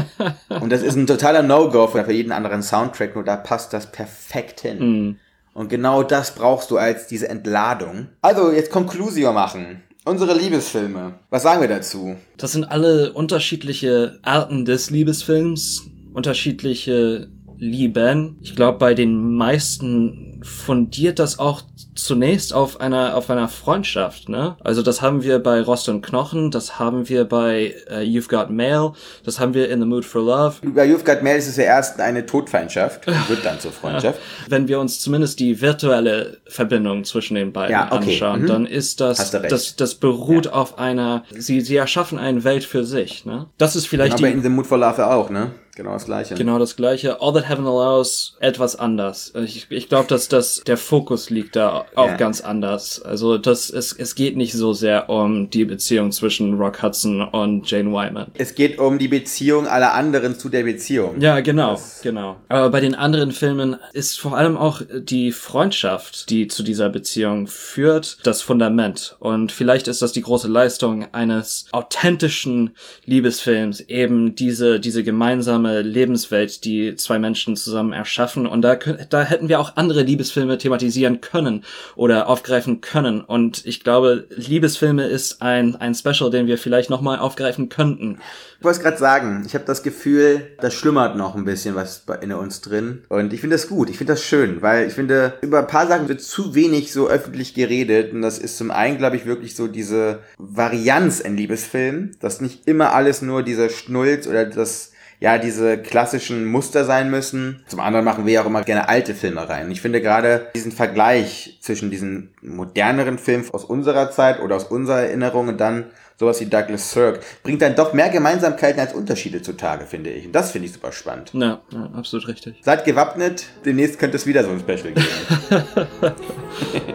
und 0.49 0.71
das 0.71 0.81
ist 0.81 0.95
ein 0.95 1.07
totaler 1.07 1.43
No-Go 1.43 1.87
für 1.87 2.11
jeden 2.11 2.31
anderen 2.31 2.63
Soundtrack, 2.63 3.15
nur 3.15 3.23
da 3.23 3.35
passt 3.35 3.73
das 3.73 3.91
perfekt 3.91 4.61
hin. 4.61 5.17
Und 5.55 5.69
genau 5.69 6.03
das 6.03 6.35
brauchst 6.35 6.69
du 6.69 6.77
als 6.77 7.07
diese 7.07 7.29
Entladung. 7.29 8.07
Also, 8.21 8.51
jetzt 8.51 8.71
Conclusio 8.71 9.31
machen. 9.31 9.83
Unsere 10.03 10.37
Liebesfilme. 10.37 11.13
Was 11.29 11.43
sagen 11.43 11.61
wir 11.61 11.69
dazu? 11.69 12.17
Das 12.37 12.51
sind 12.51 12.65
alle 12.65 13.13
unterschiedliche 13.13 14.19
Arten 14.21 14.65
des 14.65 14.91
Liebesfilms, 14.91 15.87
unterschiedliche 16.13 17.29
Lieben. 17.57 18.37
Ich 18.41 18.55
glaube, 18.55 18.77
bei 18.79 18.93
den 18.93 19.35
meisten 19.35 20.24
fundiert 20.45 21.19
das 21.19 21.39
auch 21.39 21.61
zunächst 21.95 22.53
auf 22.53 22.79
einer 22.79 23.15
auf 23.15 23.29
einer 23.29 23.47
Freundschaft, 23.47 24.29
ne? 24.29 24.55
Also 24.63 24.81
das 24.81 25.01
haben 25.01 25.23
wir 25.23 25.39
bei 25.39 25.61
Rost 25.61 25.89
und 25.89 26.01
Knochen, 26.01 26.51
das 26.51 26.77
haben 26.77 27.09
wir 27.09 27.25
bei 27.25 27.73
äh, 27.89 28.01
You've 28.01 28.29
Got 28.29 28.49
Mail, 28.51 28.91
das 29.23 29.39
haben 29.39 29.53
wir 29.53 29.69
in 29.69 29.79
The 29.79 29.87
Mood 29.87 30.05
for 30.05 30.21
Love. 30.21 30.55
Bei 30.63 30.85
You've 30.85 31.03
Got 31.03 31.23
Mail 31.23 31.37
ist 31.37 31.47
es 31.47 31.57
ja 31.57 31.63
erst 31.63 31.99
eine 31.99 32.25
Todfeindschaft 32.25 33.07
und 33.07 33.29
wird 33.29 33.43
dann 33.45 33.59
zur 33.59 33.71
Freundschaft. 33.71 34.19
Wenn 34.47 34.67
wir 34.67 34.79
uns 34.79 34.99
zumindest 34.99 35.39
die 35.39 35.61
virtuelle 35.61 36.37
Verbindung 36.47 37.03
zwischen 37.05 37.35
den 37.35 37.51
beiden 37.51 37.71
Ja, 37.71 37.87
okay. 37.91 37.95
anschauen, 38.11 38.41
Mhm. 38.43 38.47
dann 38.47 38.65
ist 38.65 39.01
das, 39.01 39.31
das, 39.31 39.75
das 39.75 39.95
beruht 39.95 40.47
auf 40.47 40.77
einer, 40.77 41.23
sie, 41.31 41.61
sie 41.61 41.75
erschaffen 41.77 42.19
eine 42.19 42.43
Welt 42.43 42.65
für 42.65 42.83
sich, 42.83 43.25
ne? 43.25 43.47
Das 43.57 43.75
ist 43.75 43.87
vielleicht 43.87 44.13
Aber 44.19 44.27
die, 44.27 44.33
in 44.33 44.43
The 44.43 44.49
Mood 44.49 44.67
for 44.67 44.77
Love 44.77 45.05
auch, 45.07 45.29
ne? 45.29 45.51
Genau 45.75 45.91
das 45.93 46.05
gleiche. 46.05 46.35
Genau 46.35 46.57
das 46.57 46.75
gleiche. 46.75 47.21
All 47.21 47.33
That 47.33 47.49
Heaven 47.49 47.65
Allows 47.67 48.35
etwas 48.39 48.75
anders. 48.77 49.33
Ich, 49.43 49.67
ich 49.69 49.89
glaube, 49.89 50.07
dass 50.07 50.29
das 50.29 50.61
der 50.65 50.77
Fokus 50.77 51.29
liegt 51.29 51.55
da 51.57 51.85
auch 51.95 52.07
Ja. 52.07 52.15
ganz 52.17 52.39
anders. 52.41 53.01
Also 53.01 53.37
das 53.37 53.69
es, 53.69 53.91
es 53.91 54.15
geht 54.15 54.37
nicht 54.37 54.53
so 54.53 54.71
sehr 54.73 55.09
um 55.09 55.49
die 55.49 55.65
Beziehung 55.65 56.11
zwischen 56.13 56.53
Rock 56.57 56.81
Hudson 56.81 57.21
und 57.21 57.69
Jane 57.69 57.89
Wyman. 57.91 58.27
Es 58.37 58.55
geht 58.55 58.79
um 58.79 58.97
die 58.99 59.09
Beziehung 59.09 59.67
aller 59.67 59.93
anderen 59.93 60.39
zu 60.39 60.47
der 60.49 60.63
Beziehung. 60.63 61.19
Ja, 61.19 61.41
genau, 61.41 61.71
Das- 61.71 61.99
genau. 62.01 62.37
Aber 62.47 62.69
bei 62.69 62.79
den 62.79 62.95
anderen 62.95 63.31
Filmen 63.33 63.75
ist 63.91 64.19
vor 64.19 64.37
allem 64.37 64.55
auch 64.55 64.81
die 64.93 65.31
Freundschaft, 65.33 66.29
die 66.29 66.47
zu 66.47 66.63
dieser 66.63 66.89
Beziehung 66.89 67.47
führt, 67.47 68.19
das 68.23 68.41
Fundament. 68.41 69.17
Und 69.19 69.51
vielleicht 69.51 69.87
ist 69.89 70.01
das 70.01 70.13
die 70.13 70.21
große 70.21 70.47
Leistung 70.47 71.07
eines 71.13 71.65
authentischen 71.73 72.75
Liebesfilms, 73.05 73.81
eben 73.81 74.35
diese, 74.35 74.79
diese 74.79 75.03
gemeinsame 75.03 75.64
Lebenswelt, 75.81 76.65
die 76.65 76.95
zwei 76.95 77.19
Menschen 77.19 77.55
zusammen 77.55 77.93
erschaffen. 77.93 78.47
Und 78.47 78.61
da, 78.61 78.75
da 78.75 79.23
hätten 79.23 79.49
wir 79.49 79.59
auch 79.59 79.75
andere 79.75 80.03
Liebesfilme 80.03 80.57
thematisieren 80.57 81.21
können 81.21 81.63
oder 81.95 82.27
aufgreifen 82.27 82.81
können. 82.81 83.21
Und 83.21 83.65
ich 83.65 83.83
glaube, 83.83 84.27
Liebesfilme 84.29 85.05
ist 85.05 85.41
ein, 85.41 85.75
ein 85.75 85.95
Special, 85.95 86.29
den 86.29 86.47
wir 86.47 86.57
vielleicht 86.57 86.89
nochmal 86.89 87.19
aufgreifen 87.19 87.69
könnten. 87.69 88.19
Ich 88.57 88.63
wollte 88.63 88.77
es 88.77 88.83
gerade 88.83 88.97
sagen, 88.97 89.43
ich 89.45 89.53
habe 89.53 89.65
das 89.65 89.83
Gefühl, 89.83 90.47
das 90.59 90.73
schlummert 90.73 91.17
noch 91.17 91.35
ein 91.35 91.45
bisschen 91.45 91.75
was 91.75 92.05
in 92.21 92.31
uns 92.33 92.61
drin. 92.61 93.03
Und 93.09 93.33
ich 93.33 93.41
finde 93.41 93.55
das 93.55 93.67
gut, 93.67 93.89
ich 93.89 93.97
finde 93.97 94.13
das 94.13 94.23
schön, 94.23 94.61
weil 94.61 94.87
ich 94.87 94.93
finde, 94.93 95.33
über 95.41 95.59
ein 95.59 95.67
paar 95.67 95.87
Sachen 95.87 96.07
wird 96.07 96.21
zu 96.21 96.55
wenig 96.55 96.91
so 96.91 97.07
öffentlich 97.07 97.53
geredet. 97.53 98.13
Und 98.13 98.21
das 98.21 98.39
ist 98.39 98.57
zum 98.57 98.71
einen, 98.71 98.97
glaube 98.97 99.17
ich, 99.17 99.25
wirklich 99.25 99.55
so 99.55 99.67
diese 99.67 100.19
Varianz 100.37 101.19
in 101.19 101.37
Liebesfilmen, 101.37 102.15
dass 102.21 102.41
nicht 102.41 102.67
immer 102.67 102.93
alles 102.93 103.21
nur 103.21 103.43
dieser 103.43 103.69
Schnulz 103.69 104.25
oder 104.27 104.45
das 104.45 104.91
ja, 105.19 105.37
diese 105.37 105.77
klassischen 105.77 106.45
Muster 106.45 106.85
sein 106.85 107.09
müssen. 107.09 107.63
Zum 107.67 107.79
anderen 107.79 108.05
machen 108.05 108.25
wir 108.25 108.33
ja 108.33 108.41
auch 108.41 108.47
immer 108.47 108.63
gerne 108.63 108.89
alte 108.89 109.15
Filme 109.15 109.47
rein. 109.47 109.65
Und 109.65 109.71
ich 109.71 109.81
finde 109.81 110.01
gerade 110.01 110.47
diesen 110.55 110.71
Vergleich 110.71 111.57
zwischen 111.61 111.91
diesen 111.91 112.33
moderneren 112.41 113.17
Filmen 113.17 113.45
aus 113.51 113.63
unserer 113.63 114.11
Zeit 114.11 114.41
oder 114.41 114.55
aus 114.55 114.65
unserer 114.65 115.01
Erinnerung 115.01 115.47
und 115.47 115.59
dann 115.59 115.85
sowas 116.17 116.39
wie 116.39 116.45
Douglas 116.45 116.91
Sirk 116.91 117.19
bringt 117.43 117.61
dann 117.61 117.75
doch 117.75 117.93
mehr 117.93 118.09
Gemeinsamkeiten 118.09 118.79
als 118.79 118.93
Unterschiede 118.93 119.41
zutage, 119.41 119.85
finde 119.85 120.11
ich. 120.11 120.27
Und 120.27 120.33
das 120.33 120.51
finde 120.51 120.67
ich 120.67 120.73
super 120.73 120.91
spannend. 120.91 121.31
Ja, 121.33 121.61
ja 121.71 121.89
absolut 121.93 122.27
richtig. 122.27 122.57
Seid 122.61 122.85
gewappnet, 122.85 123.47
demnächst 123.65 123.99
könnte 123.99 124.17
es 124.17 124.25
wieder 124.25 124.43
so 124.43 124.49
ein 124.51 124.59
Special 124.59 124.93
geben. 124.93 125.05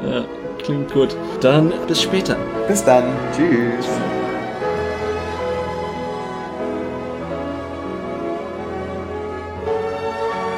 Ja, 0.03 0.25
klingt 0.63 0.93
gut. 0.93 1.15
Dann 1.41 1.73
bis 1.87 2.03
später. 2.03 2.37
Bis 2.67 2.83
dann. 2.83 3.13
Tschüss. 3.33 3.87